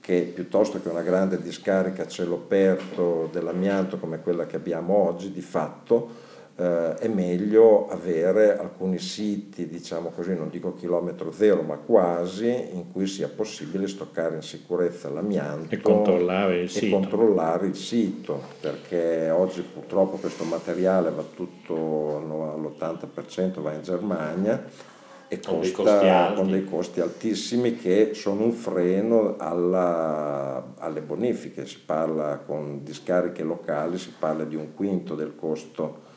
che 0.00 0.32
piuttosto 0.34 0.80
che 0.80 0.88
una 0.88 1.02
grande 1.02 1.40
discarica 1.40 2.02
a 2.02 2.08
cielo 2.08 2.36
aperto 2.36 3.28
dell'amianto 3.30 3.98
come 3.98 4.20
quella 4.20 4.46
che 4.46 4.56
abbiamo 4.56 4.94
oggi, 4.94 5.30
di 5.30 5.42
fatto 5.42 6.28
eh, 6.60 6.94
è 6.94 7.08
meglio 7.08 7.88
avere 7.88 8.58
alcuni 8.58 8.98
siti, 8.98 9.66
diciamo 9.66 10.10
così, 10.10 10.34
non 10.34 10.50
dico 10.50 10.74
chilometro 10.74 11.32
zero, 11.32 11.62
ma 11.62 11.76
quasi, 11.76 12.48
in 12.72 12.92
cui 12.92 13.06
sia 13.06 13.28
possibile 13.28 13.86
stoccare 13.88 14.36
in 14.36 14.42
sicurezza 14.42 15.08
l'amianto 15.08 15.74
e 15.74 15.80
controllare 15.80 16.58
il, 16.58 16.64
e 16.64 16.68
sito. 16.68 16.96
Controllare 16.96 17.66
il 17.66 17.76
sito, 17.76 18.42
perché 18.60 19.30
oggi 19.30 19.62
purtroppo 19.62 20.16
questo 20.16 20.44
materiale 20.44 21.10
va 21.10 21.24
tutto 21.34 21.74
all'80% 21.74 23.60
va 23.60 23.72
in 23.72 23.82
Germania 23.82 24.98
e 25.32 25.38
con, 25.38 25.60
costa, 25.72 26.32
con 26.34 26.50
dei 26.50 26.64
costi 26.64 27.00
altissimi 27.00 27.76
che 27.76 28.14
sono 28.14 28.42
un 28.42 28.52
freno 28.52 29.36
alla, 29.38 30.74
alle 30.76 31.02
bonifiche. 31.02 31.66
Si 31.66 31.78
parla 31.86 32.38
con 32.44 32.82
discariche 32.82 33.44
locali, 33.44 33.96
si 33.96 34.12
parla 34.18 34.42
di 34.42 34.56
un 34.56 34.74
quinto 34.74 35.14
del 35.14 35.36
costo 35.36 36.08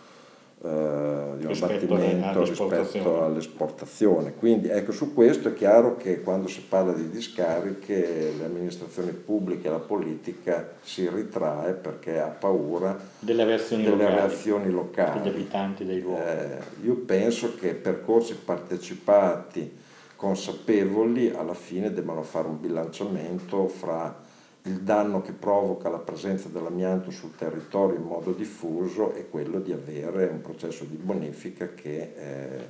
eh, 0.65 1.38
di 1.39 1.45
un 1.45 1.52
abbattimento 1.52 2.45
rispetto 2.45 3.26
all'esportazione. 3.26 4.34
Quindi 4.34 4.69
ecco, 4.69 4.93
su 4.93 5.13
questo 5.13 5.49
è 5.49 5.54
chiaro 5.54 5.97
che 5.97 6.21
quando 6.21 6.47
si 6.47 6.62
parla 6.62 6.93
di 6.93 7.10
discariche 7.10 8.34
le 8.38 8.45
amministrazioni 8.45 9.12
pubbliche 9.12 9.67
e 9.67 9.71
la 9.71 9.80
politica 9.80 10.76
si 10.82 11.10
ritrae 11.10 11.73
perché 11.73 12.17
ha 12.17 12.28
paura 12.28 12.97
delle 13.19 13.43
reazioni 13.43 13.84
delle 13.84 14.04
locali, 14.04 14.15
reazioni 14.15 14.71
locali. 14.71 15.19
degli 15.19 15.34
abitanti 15.34 15.84
dei 15.84 15.99
luoghi. 15.99 16.21
Eh, 16.21 16.58
io 16.86 16.95
penso 16.95 17.56
che 17.56 17.73
percorsi 17.73 18.36
partecipati, 18.36 19.69
consapevoli, 20.15 21.30
alla 21.30 21.54
fine 21.54 21.91
debbano 21.91 22.23
fare 22.23 22.47
un 22.47 22.62
bilanciamento 22.62 23.67
fra 23.67 24.22
il 24.65 24.80
danno 24.80 25.21
che 25.21 25.34
provoca 25.34 25.89
la 25.89 25.97
presenza 25.97 26.47
dell'amianto 26.47 27.12
sul 27.12 27.36
territorio 27.36 27.97
in 27.97 28.04
modo 28.04 28.32
diffuso 28.32 29.13
è 29.13 29.28
quello 29.30 29.60
di 29.60 29.73
avere 29.73 30.28
un 30.28 30.41
processo 30.41 30.86
di 30.86 30.95
bonifica 30.95 31.73
che 31.73 32.13
eh, 32.15 32.69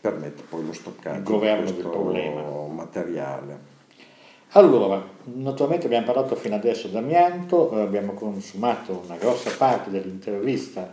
permette 0.00 0.44
poi 0.48 0.64
lo 0.64 0.72
stoccaggio 0.72 1.38
di 1.40 1.82
questo 1.82 2.68
materiale. 2.72 3.76
Allora, 4.52 5.02
naturalmente 5.24 5.86
abbiamo 5.86 6.06
parlato 6.06 6.36
fino 6.36 6.54
adesso 6.54 6.86
d'amianto, 6.88 7.72
eh, 7.72 7.80
abbiamo 7.80 8.12
consumato 8.12 9.02
una 9.04 9.16
grossa 9.16 9.50
parte 9.50 9.90
dell'intervista, 9.90 10.90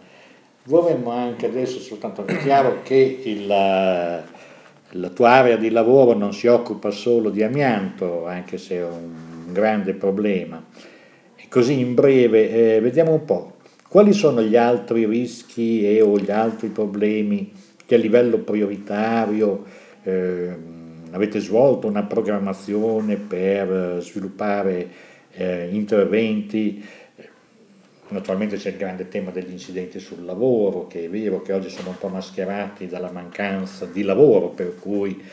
vorremmo 0.64 1.12
anche 1.12 1.46
adesso 1.46 1.80
soltanto, 1.80 2.26
è 2.26 2.38
chiaro 2.40 2.82
che 2.82 3.22
il, 3.24 3.46
la 3.46 5.10
tua 5.14 5.30
area 5.30 5.56
di 5.56 5.70
lavoro 5.70 6.14
non 6.18 6.34
si 6.34 6.48
occupa 6.48 6.90
solo 6.90 7.30
di 7.30 7.44
amianto, 7.44 8.26
anche 8.26 8.58
se 8.58 8.76
è 8.78 8.84
un 8.84 9.35
grande 9.54 9.94
problema. 9.94 10.64
E 11.36 11.48
così 11.50 11.80
in 11.80 11.94
breve, 11.94 12.76
eh, 12.76 12.80
vediamo 12.82 13.14
un 13.14 13.26
po', 13.26 13.58
quali 13.88 14.14
sono 14.14 14.42
gli 14.42 14.56
altri 14.56 15.06
rischi 15.06 15.86
e 15.86 16.02
o 16.02 16.18
gli 16.18 16.32
altri 16.32 16.68
problemi 16.68 17.52
che 17.86 17.96
a 17.96 17.98
livello 17.98 18.40
prioritario 18.40 19.64
eh, 20.04 20.50
avete 21.12 21.40
svolto 21.40 21.88
una 21.88 22.04
programmazione 22.04 23.16
per 23.16 24.00
sviluppare 24.02 24.88
eh, 25.32 25.70
interventi? 25.72 26.84
Naturalmente 28.08 28.58
c'è 28.58 28.70
il 28.70 28.78
grande 28.78 29.08
tema 29.08 29.32
degli 29.32 29.52
incidenti 29.52 30.00
sul 30.00 30.26
lavoro, 30.26 30.88
che 30.88 31.06
è 31.06 31.10
vero 31.10 31.42
che 31.42 31.54
oggi 31.54 31.70
sono 31.70 31.90
un 31.90 31.98
po' 31.98 32.08
mascherati 32.08 32.88
dalla 32.88 33.12
mancanza 33.12 33.86
di 33.86 34.04
lavoro, 34.04 34.50
per 34.50 34.76
cui 34.80 35.24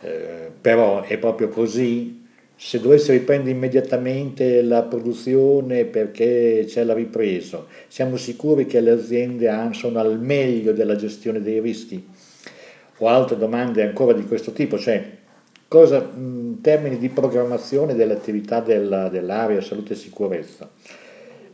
eh, 0.00 0.50
però 0.60 1.02
è 1.02 1.18
proprio 1.18 1.48
così, 1.48 2.21
se 2.64 2.78
dovesse 2.78 3.10
riprendere 3.10 3.50
immediatamente 3.50 4.62
la 4.62 4.82
produzione 4.84 5.84
perché 5.84 6.64
c'è 6.64 6.84
la 6.84 6.94
ripresa, 6.94 7.66
siamo 7.88 8.16
sicuri 8.16 8.66
che 8.66 8.80
le 8.80 8.92
aziende 8.92 9.50
sono 9.72 9.98
al 9.98 10.20
meglio 10.20 10.72
della 10.72 10.94
gestione 10.94 11.42
dei 11.42 11.60
rischi? 11.60 12.08
O 12.98 13.08
altre 13.08 13.36
domande 13.36 13.82
ancora 13.82 14.12
di 14.12 14.24
questo 14.24 14.52
tipo, 14.52 14.78
cioè 14.78 15.04
cosa 15.66 16.08
in 16.14 16.60
termini 16.60 16.98
di 16.98 17.08
programmazione 17.08 17.96
dell'attività 17.96 18.60
della, 18.60 19.08
dell'area 19.08 19.60
salute 19.60 19.94
e 19.94 19.96
sicurezza? 19.96 20.70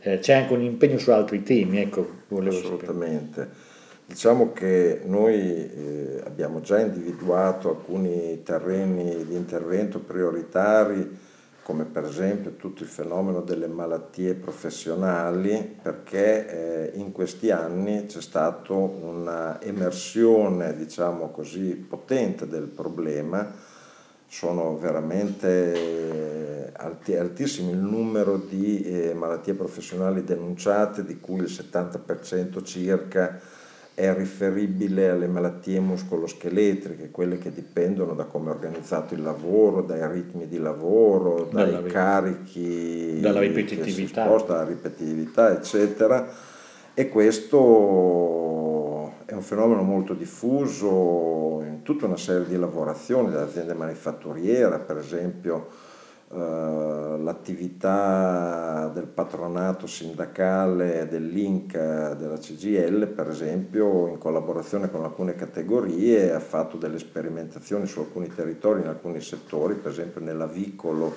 Eh, 0.01 0.19
c'è 0.19 0.33
anche 0.33 0.53
un 0.53 0.61
impegno 0.61 0.99
su 0.99 1.09
altri 1.09 1.41
temi, 1.41 1.79
ecco, 1.79 2.07
volevo 2.27 2.55
Assolutamente. 2.55 3.39
Sapere. 3.41 3.68
Diciamo 4.09 4.53
che 4.53 5.01
noi 5.05 5.35
eh, 5.35 6.23
abbiamo 6.25 6.61
già 6.61 6.79
individuato 6.79 7.69
alcuni 7.69 8.41
terreni 8.41 9.23
di 9.23 9.35
intervento 9.35 9.99
prioritari, 9.99 11.15
come 11.61 11.85
per 11.85 12.05
esempio 12.05 12.55
tutto 12.55 12.81
il 12.81 12.89
fenomeno 12.89 13.41
delle 13.41 13.67
malattie 13.67 14.33
professionali, 14.33 15.77
perché 15.79 16.91
eh, 16.91 16.97
in 16.97 17.11
questi 17.11 17.51
anni 17.51 18.07
c'è 18.07 18.19
stata 18.19 18.73
un'emersione, 18.73 20.75
diciamo 20.75 21.29
così, 21.29 21.75
potente 21.75 22.47
del 22.47 22.65
problema. 22.65 23.47
Sono 24.25 24.75
veramente 24.75 26.71
alti, 26.77 27.15
altissimi 27.15 27.73
il 27.73 27.77
numero 27.77 28.37
di 28.37 28.81
eh, 28.81 29.13
malattie 29.13 29.53
professionali 29.53 30.23
denunciate, 30.23 31.05
di 31.05 31.19
cui 31.19 31.41
il 31.41 31.43
70% 31.43 32.63
circa 32.63 33.57
è 33.99 34.13
riferibile 34.13 35.09
alle 35.09 35.27
malattie 35.27 35.81
muscoloscheletriche, 35.81 37.11
quelle 37.11 37.37
che 37.37 37.51
dipendono 37.51 38.13
da 38.13 38.23
come 38.23 38.49
è 38.49 38.53
organizzato 38.53 39.13
il 39.13 39.21
lavoro, 39.21 39.81
dai 39.81 40.09
ritmi 40.09 40.47
di 40.47 40.57
lavoro, 40.57 41.49
dai 41.51 41.71
dalla, 41.71 41.87
carichi, 41.89 43.19
dalla 43.19 43.41
ripetitività. 43.41 44.23
Sposta, 44.23 44.53
dalla 44.53 44.69
ripetitività, 44.69 45.51
eccetera. 45.51 46.25
E 46.93 47.09
questo 47.09 49.15
è 49.25 49.33
un 49.33 49.41
fenomeno 49.41 49.81
molto 49.81 50.13
diffuso 50.13 51.61
in 51.67 51.81
tutta 51.83 52.05
una 52.05 52.15
serie 52.15 52.47
di 52.47 52.55
lavorazioni, 52.55 53.29
dall'azienda 53.29 53.73
manifatturiera, 53.73 54.79
per 54.79 54.95
esempio 54.95 55.67
l'attività 56.31 58.91
del 58.93 59.07
patronato 59.07 59.87
sindacale 59.87 61.07
dell'Inc 61.07 61.71
della 61.71 62.37
CGL, 62.37 63.07
per 63.07 63.29
esempio, 63.29 64.05
in 64.07 64.19
collaborazione 64.19 64.91
con 64.91 65.03
alcune 65.03 65.33
categorie, 65.33 66.31
ha 66.31 66.39
fatto 66.39 66.77
delle 66.77 66.99
sperimentazioni 66.99 67.87
su 67.87 67.97
alcuni 67.99 68.27
territori, 68.27 68.81
in 68.81 68.87
alcuni 68.87 69.21
settori, 69.21 69.73
per 69.75 69.91
esempio 69.91 70.21
nell'avicolo, 70.21 71.15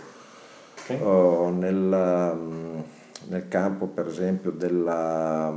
okay. 0.82 0.98
o 1.02 1.50
nel, 1.50 2.82
nel, 3.28 3.48
campo 3.48 3.88
per 3.88 4.06
esempio 4.06 4.50
della, 4.50 5.54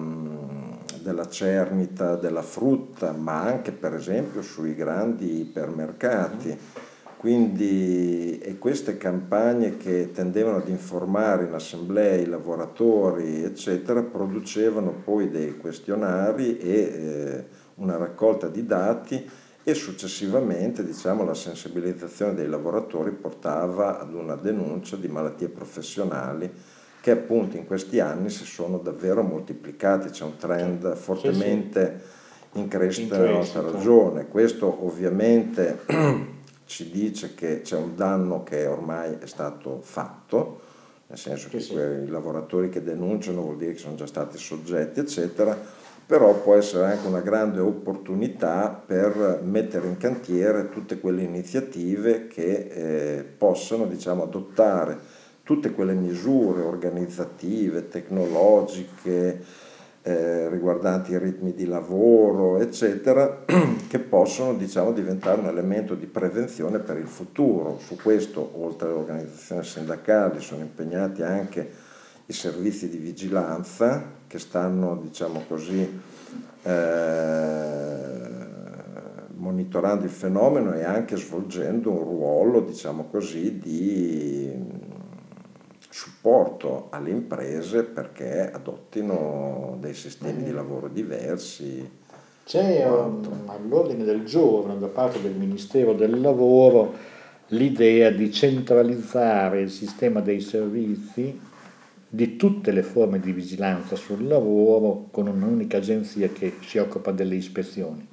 della 1.02 1.30
cernita, 1.30 2.18
della 2.18 2.41
frutta, 2.41 3.13
ma 3.13 3.44
anche 3.44 3.72
per 3.72 3.94
esempio 3.94 4.41
sui 4.41 4.76
grandi 4.76 5.39
ipermercati. 5.39 6.50
Mm 6.50 6.94
quindi, 7.17 8.38
e 8.39 8.58
queste 8.58 8.97
campagne 8.97 9.78
che 9.78 10.12
tendevano 10.12 10.58
ad 10.58 10.67
informare 10.67 11.45
in 11.45 11.54
assemblee 11.54 12.21
i 12.21 12.25
lavoratori, 12.28 13.43
eccetera, 13.43 14.04
producevano 14.04 14.91
poi 15.04 15.30
dei 15.30 15.58
questionari 15.58 16.58
e 16.58 16.73
eh, 16.73 17.45
una 17.75 17.97
raccolta 17.97 18.47
di 18.47 18.65
dati 18.65 19.30
e 19.63 19.73
successivamente 19.73 20.86
diciamo, 20.86 21.23
la 21.23 21.34
sensibilizzazione 21.34 22.36
dei 22.36 22.47
lavoratori 22.47 23.12
portava 23.12 23.99
ad 23.99 24.13
una 24.13 24.36
denuncia 24.36 24.95
di 24.95 25.08
malattie 25.08 25.47
professionali 25.47 26.51
che 27.01 27.12
appunto 27.12 27.56
in 27.58 27.65
questi 27.65 27.99
anni 27.99 28.30
si 28.30 28.45
sono 28.45 28.78
davvero 28.78 29.21
moltiplicati, 29.23 30.10
c'è 30.10 30.23
un 30.23 30.38
trend 30.38 30.95
fortemente 30.95 32.01
in 32.54 32.67
crescita 32.67 33.17
nella 33.17 33.32
nostra 33.32 33.62
ragione. 33.62 34.28
Questo 34.28 34.86
ovviamente 34.86 35.80
ci 36.65 36.89
dice 36.89 37.36
che 37.36 37.62
c'è 37.62 37.78
un 37.78 37.95
danno 37.95 38.43
che 38.43 38.65
ormai 38.65 39.17
è 39.19 39.28
stato 39.28 39.80
fatto, 39.82 40.62
nel 41.08 41.17
senso 41.17 41.47
che, 41.49 41.58
che 41.58 41.63
sì. 41.63 41.73
i 41.73 42.08
lavoratori 42.08 42.69
che 42.69 42.84
denunciano 42.84 43.41
vuol 43.41 43.58
dire 43.58 43.73
che 43.73 43.80
sono 43.80 43.95
già 43.95 44.08
stati 44.08 44.38
soggetti, 44.38 44.99
eccetera, 44.99 45.58
però 46.06 46.39
può 46.41 46.56
essere 46.56 46.86
anche 46.86 47.08
una 47.08 47.21
grande 47.21 47.60
opportunità 47.60 48.69
per 48.69 49.41
mettere 49.43 49.88
in 49.88 49.97
cantiere 49.97 50.69
tutte 50.69 50.99
quelle 50.99 51.23
iniziative 51.23 52.28
che 52.28 53.17
eh, 53.17 53.23
possano 53.23 53.86
diciamo, 53.88 54.23
adottare 54.23 54.97
tutte 55.43 55.71
quelle 55.71 55.93
misure 55.93 56.62
organizzative, 56.62 57.88
tecnologiche, 57.88 59.43
eh, 60.08 60.50
riguardanti 60.50 61.13
i 61.13 61.18
ritmi 61.18 61.56
di 61.56 61.65
lavoro, 61.65 62.60
eccetera, 62.60 63.44
che 63.89 63.98
possono 63.98 64.54
diciamo, 64.54 64.91
diventare 64.91 65.39
un 65.39 65.48
elemento 65.48 65.96
di 65.96 66.06
prevenzione 66.06 66.78
per 66.78 66.98
il 66.98 67.08
futuro. 67.08 67.80
Su 67.80 67.96
questo, 67.96 68.52
oltre 68.62 68.89
alle 68.89 69.00
organizzazioni 69.00 69.63
sindacali, 69.63 70.41
sono 70.41 70.62
impegnati 70.62 71.24
anche 71.24 71.72
i 72.28 72.34
servizi 72.34 72.88
di 72.88 72.98
vigilanza 72.98 74.04
che 74.28 74.38
stanno, 74.38 74.96
diciamo 74.96 75.44
così, 75.48 76.00
eh, 76.62 78.04
monitorando 79.38 80.04
il 80.04 80.12
fenomeno 80.12 80.76
e 80.76 80.84
anche 80.84 81.15
svolgendo 81.15 81.89
un 81.89 82.04
ruolo, 82.04 82.60
diciamo 82.60 83.08
così, 83.10 83.58
di 83.58 84.94
supporto 85.95 86.88
alle 86.89 87.10
imprese 87.10 87.84
perché 87.84 88.51
adottino 88.51 89.77
dei 89.79 89.93
sistemi 89.93 90.43
di 90.43 90.51
lavoro 90.51 90.89
diversi. 90.89 91.89
C'è 92.43 92.86
um, 92.86 93.43
all'ordine 93.45 94.03
del 94.03 94.25
giorno 94.25 94.75
da 94.75 94.88
parte 94.88 95.21
del 95.21 95.31
Ministero 95.31 95.93
del 95.93 96.19
Lavoro 96.19 96.93
l'idea 97.47 98.10
di 98.10 98.29
centralizzare 98.29 99.62
il 99.62 99.69
sistema 99.69 100.19
dei 100.19 100.41
servizi 100.41 101.39
di 102.10 102.36
tutte 102.36 102.71
le 102.71 102.84
forme 102.84 103.21
di 103.21 103.31
vigilanza 103.31 103.95
sul 103.95 104.27
lavoro 104.27 105.08
con 105.12 105.27
un'unica 105.27 105.77
agenzia 105.77 106.27
che 106.27 106.55
si 106.60 106.77
occupa 106.77 107.12
delle 107.12 107.36
ispezioni. 107.36 108.05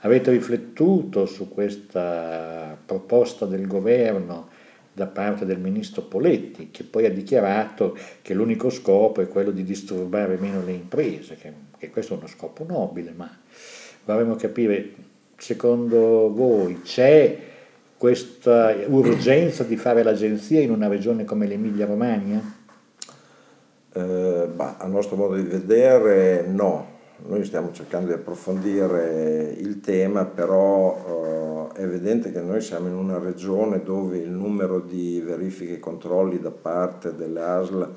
Avete 0.00 0.30
riflettuto 0.30 1.26
su 1.26 1.50
questa 1.50 2.74
proposta 2.86 3.44
del 3.44 3.66
governo 3.66 4.51
da 4.92 5.06
parte 5.06 5.46
del 5.46 5.58
ministro 5.58 6.02
Poletti, 6.02 6.70
che 6.70 6.84
poi 6.84 7.06
ha 7.06 7.10
dichiarato 7.10 7.96
che 8.20 8.34
l'unico 8.34 8.68
scopo 8.68 9.20
è 9.22 9.28
quello 9.28 9.50
di 9.50 9.64
disturbare 9.64 10.36
meno 10.36 10.62
le 10.62 10.72
imprese, 10.72 11.36
che, 11.36 11.52
che 11.78 11.90
questo 11.90 12.14
è 12.14 12.16
uno 12.18 12.26
scopo 12.26 12.64
nobile, 12.64 13.12
ma 13.16 13.30
vorremmo 14.04 14.36
capire, 14.36 14.92
secondo 15.36 16.30
voi 16.32 16.82
c'è 16.82 17.38
questa 17.96 18.74
urgenza 18.86 19.62
di 19.64 19.76
fare 19.76 20.02
l'agenzia 20.02 20.60
in 20.60 20.70
una 20.70 20.88
regione 20.88 21.24
come 21.24 21.46
l'Emilia 21.46 21.86
Romagna? 21.86 22.60
Eh, 23.94 24.48
a 24.56 24.86
nostro 24.86 25.16
modo 25.16 25.36
di 25.36 25.42
vedere 25.42 26.44
no, 26.46 26.91
noi 27.26 27.44
stiamo 27.44 27.72
cercando 27.72 28.08
di 28.08 28.12
approfondire 28.14 29.54
il 29.56 29.80
tema, 29.80 30.24
però 30.24 31.70
eh, 31.74 31.80
è 31.80 31.82
evidente 31.84 32.32
che 32.32 32.40
noi 32.40 32.60
siamo 32.60 32.88
in 32.88 32.94
una 32.94 33.18
regione 33.18 33.82
dove 33.82 34.18
il 34.18 34.30
numero 34.30 34.80
di 34.80 35.22
verifiche 35.24 35.74
e 35.74 35.80
controlli 35.80 36.40
da 36.40 36.50
parte 36.50 37.14
delle 37.14 37.40
ASL 37.40 37.94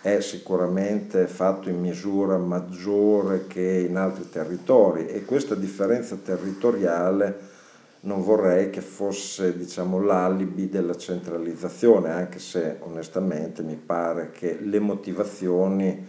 è 0.00 0.20
sicuramente 0.20 1.26
fatto 1.26 1.68
in 1.68 1.80
misura 1.80 2.38
maggiore 2.38 3.46
che 3.46 3.86
in 3.88 3.96
altri 3.96 4.28
territori. 4.28 5.06
E 5.06 5.24
questa 5.24 5.54
differenza 5.54 6.16
territoriale 6.16 7.56
non 8.00 8.22
vorrei 8.22 8.70
che 8.70 8.80
fosse 8.80 9.56
diciamo, 9.56 10.00
l'alibi 10.00 10.68
della 10.68 10.96
centralizzazione, 10.96 12.10
anche 12.10 12.38
se 12.38 12.76
onestamente 12.80 13.62
mi 13.62 13.74
pare 13.74 14.30
che 14.30 14.58
le 14.60 14.78
motivazioni 14.78 16.06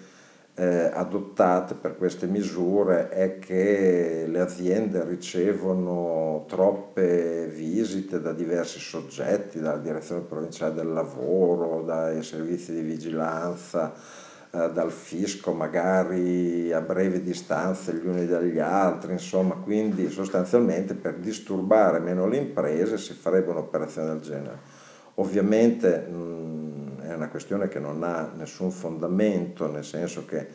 eh, 0.60 0.92
adottate 0.94 1.74
per 1.74 1.96
queste 1.96 2.28
misure 2.28 3.08
è 3.08 3.40
che 3.40 4.26
le 4.28 4.40
aziende 4.42 5.06
ricevono 5.06 6.44
troppe 6.50 7.48
visite 7.48 8.20
da 8.20 8.34
diversi 8.34 8.78
soggetti, 8.78 9.62
dalla 9.62 9.78
direzione 9.78 10.20
provinciale 10.20 10.74
del 10.74 10.92
lavoro, 10.92 11.82
dai 11.84 12.22
servizi 12.24 12.74
di 12.74 12.82
vigilanza, 12.82 13.94
eh, 14.52 14.70
dal 14.74 14.92
fisco 14.92 15.54
magari 15.54 16.74
a 16.74 16.82
breve 16.82 17.24
distanza 17.24 17.94
gli 17.94 18.06
uni 18.06 18.28
dagli 18.28 18.60
altri, 18.60 19.14
insomma, 19.14 19.56
quindi 19.56 20.10
sostanzialmente 20.10 20.94
per 20.94 21.20
disturbare 21.20 22.00
meno 22.00 22.28
le 22.28 22.36
imprese 22.36 22.98
si 22.98 23.14
farebbe 23.14 23.52
un'operazione 23.52 24.10
del 24.10 24.20
genere. 24.20 24.58
Ovviamente 25.16 26.00
mh, 26.00 26.49
è 27.10 27.16
una 27.16 27.30
questione 27.30 27.68
che 27.68 27.80
non 27.80 28.04
ha 28.04 28.32
nessun 28.36 28.70
fondamento, 28.70 29.70
nel 29.70 29.84
senso 29.84 30.26
che 30.26 30.48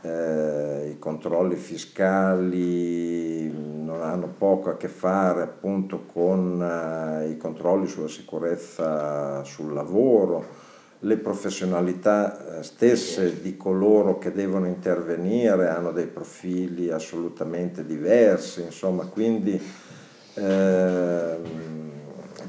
eh, 0.00 0.88
i 0.90 0.98
controlli 0.98 1.56
fiscali 1.56 3.52
non 3.52 4.02
hanno 4.02 4.32
poco 4.38 4.70
a 4.70 4.76
che 4.78 4.88
fare 4.88 5.42
appunto 5.42 6.06
con 6.10 6.62
eh, 6.62 7.28
i 7.28 7.36
controlli 7.36 7.86
sulla 7.86 8.08
sicurezza 8.08 9.44
sul 9.44 9.74
lavoro, 9.74 10.70
le 11.00 11.18
professionalità 11.18 12.60
eh, 12.60 12.62
stesse 12.62 13.42
di 13.42 13.58
coloro 13.58 14.18
che 14.18 14.32
devono 14.32 14.66
intervenire 14.66 15.68
hanno 15.68 15.92
dei 15.92 16.06
profili 16.06 16.90
assolutamente 16.90 17.84
diversi, 17.84 18.62
insomma, 18.62 19.04
quindi 19.04 19.60
eh, 20.34 21.36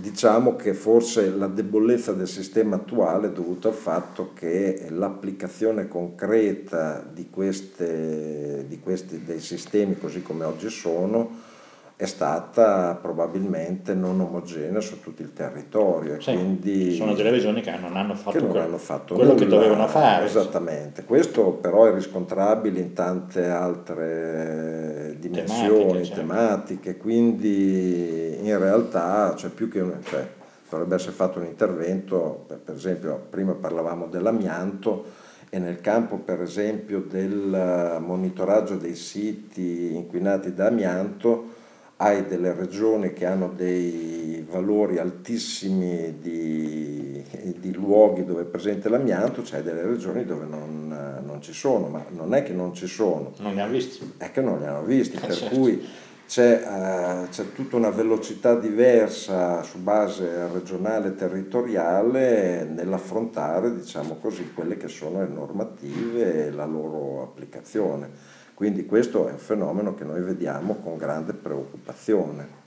diciamo 0.04 0.58
che 0.58 0.74
forse 0.74 1.30
la 1.30 1.48
debolezza 1.48 2.12
del 2.12 2.28
sistema 2.28 2.76
attuale 2.76 3.28
è 3.28 3.32
dovuta 3.32 3.70
al 3.70 3.74
fatto 3.74 4.32
che 4.34 4.88
l'applicazione 4.89 5.88
concreta 5.88 7.02
di, 7.10 7.30
queste, 7.30 8.66
di 8.68 8.82
questi, 8.82 9.24
dei 9.24 9.39
sistemi 9.39 9.98
così 9.98 10.22
come 10.22 10.44
oggi 10.44 10.70
sono 10.70 11.52
è 11.96 12.06
stata 12.06 13.00
probabilmente 13.02 13.94
non 13.94 14.20
omogenea 14.20 14.82
su 14.82 15.00
tutto 15.00 15.22
il 15.22 15.32
territorio. 15.32 16.20
Sì, 16.20 16.34
quindi 16.34 16.96
sono 16.96 17.13
delle 17.13 17.30
regioni 17.30 17.62
che 17.62 17.74
non 17.78 17.96
hanno 17.96 18.16
fatto, 18.16 18.46
non 18.46 18.58
hanno 18.58 18.78
fatto 18.78 19.13
quello 19.13 19.32
nulla, 19.32 19.42
che 19.42 19.50
dovevano 19.50 19.88
fare. 19.88 20.26
Esattamente, 20.26 21.06
questo 21.06 21.52
però 21.52 21.86
è 21.86 21.94
riscontrabile 21.94 22.80
in 22.82 22.92
tante 22.92 23.46
altre 23.46 24.93
dimensioni, 25.30 25.68
tematiche, 25.70 26.06
certo. 26.06 26.20
tematiche 26.22 26.98
quindi 26.98 28.38
in 28.42 28.58
realtà 28.58 29.36
cioè, 29.36 29.50
più 29.50 29.70
che 29.70 29.80
un, 29.80 29.98
cioè, 30.04 30.28
dovrebbe 30.70 30.96
essere 30.96 31.12
fatto 31.12 31.40
un 31.40 31.46
intervento, 31.46 32.46
per, 32.48 32.60
per 32.60 32.76
esempio 32.76 33.26
prima 33.30 33.54
parlavamo 33.54 34.08
dell'amianto, 34.08 35.06
e 35.50 35.60
nel 35.60 35.82
campo 35.82 36.18
per 36.18 36.42
esempio 36.42 37.00
del 37.02 37.97
monitoraggio 38.00 38.76
dei 38.76 38.95
siti 38.95 39.95
inquinati 39.95 40.54
da 40.54 40.68
amianto 40.68 41.62
hai 41.98 42.26
delle 42.26 42.54
regioni 42.54 43.14
che 43.14 43.26
hanno 43.26 43.52
dei 43.56 44.46
valori 44.50 44.98
altissimi 44.98 46.18
di, 46.20 47.24
di 47.58 47.74
luoghi 47.74 48.26
dove 48.26 48.41
è 48.41 48.46
presente 48.46 48.89
l'amianto, 48.89 49.41
c'è 49.41 49.62
delle 49.62 49.84
regioni 49.84 50.26
dove 50.26 50.46
non, 50.46 51.22
non, 51.24 51.41
ci 51.41 51.54
sono, 51.54 51.88
ma 51.88 52.04
non 52.10 52.34
è 52.34 52.44
che 52.44 52.54
non 52.54 52.74
ci 52.74 52.88
sono. 52.88 53.34
Non 53.39 53.54
li 53.54 53.60
hanno 53.60 53.72
visti. 53.72 54.14
È 54.18 54.32
che 54.32 54.41
non 54.41 54.60
li 54.60 54.66
hanno 54.66 54.84
visti, 54.84 55.18
eh, 55.18 55.20
per 55.20 55.34
certo. 55.34 55.56
cui 55.56 55.86
c'è, 56.26 56.64
uh, 56.66 57.30
c'è, 57.30 57.54
tutta 57.54 57.76
una 57.76 57.89
velocità 57.89 58.56
diversa 58.56 59.62
su 59.62 59.80
base 59.80 60.48
regionale 60.52 61.10
e 61.10 61.16
territoriale 61.16 62.64
nell'affrontare, 62.66 63.76
diciamo 63.76 64.16
così, 64.16 64.52
quelle 64.54 64.78
che 64.78 64.88
sono 64.88 65.20
le 65.20 65.28
normative 65.28 66.48
e 66.48 66.52
la 66.52 66.66
loro 66.66 67.22
applicazione. 67.24 68.33
Quindi 68.54 68.86
questo 68.86 69.28
è 69.28 69.32
un 69.32 69.39
fenomeno 69.39 69.95
che 69.95 70.04
noi 70.04 70.22
vediamo 70.22 70.76
con 70.76 70.97
grande 70.97 71.34
preoccupazione. 71.34 72.62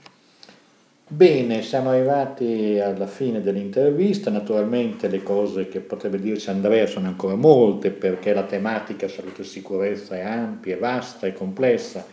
Bene, 1.08 1.62
siamo 1.62 1.90
arrivati 1.90 2.80
alla 2.80 3.06
fine 3.06 3.40
dell'intervista, 3.40 4.28
naturalmente 4.28 5.06
le 5.06 5.22
cose 5.22 5.68
che 5.68 5.78
potrebbe 5.78 6.18
dirci 6.18 6.50
Andrea 6.50 6.84
sono 6.86 7.06
ancora 7.06 7.36
molte 7.36 7.90
perché 7.90 8.34
la 8.34 8.42
tematica 8.42 9.06
salute 9.06 9.42
e 9.42 9.44
sicurezza 9.44 10.16
è 10.16 10.22
ampia, 10.22 10.76
vasta 10.76 11.28
e 11.28 11.32
complessa. 11.32 12.04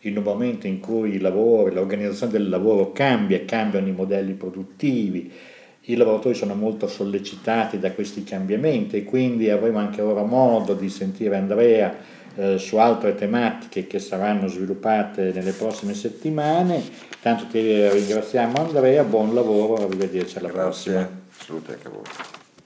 In 0.00 0.18
un 0.18 0.22
momento 0.22 0.66
in 0.66 0.78
cui 0.78 1.14
il 1.14 1.22
lavoro, 1.22 1.72
l'organizzazione 1.72 2.32
del 2.32 2.50
lavoro 2.50 2.92
cambia, 2.92 3.42
cambiano 3.46 3.88
i 3.88 3.92
modelli 3.92 4.34
produttivi, 4.34 5.32
i 5.86 5.96
lavoratori 5.96 6.34
sono 6.34 6.54
molto 6.54 6.86
sollecitati 6.86 7.78
da 7.78 7.92
questi 7.92 8.24
cambiamenti 8.24 8.96
e 8.96 9.04
quindi 9.04 9.48
avremo 9.48 9.78
anche 9.78 10.02
ora 10.02 10.22
modo 10.22 10.74
di 10.74 10.90
sentire 10.90 11.36
Andrea 11.36 11.96
eh, 12.36 12.58
su 12.58 12.76
altre 12.76 13.14
tematiche 13.14 13.86
che 13.86 13.98
saranno 13.98 14.46
sviluppate 14.48 15.32
nelle 15.32 15.52
prossime 15.52 15.94
settimane. 15.94 16.82
Tanto 17.20 17.46
ti 17.46 17.88
ringraziamo 17.88 18.58
Andrea, 18.58 19.02
buon 19.04 19.34
lavoro, 19.34 19.84
arrivederci 19.84 20.38
alla 20.38 20.48
Grazie. 20.48 20.92
prossima. 20.92 21.22
Salute 21.36 21.72
anche 21.72 21.86
a 21.86 21.90
voi. 21.90 22.33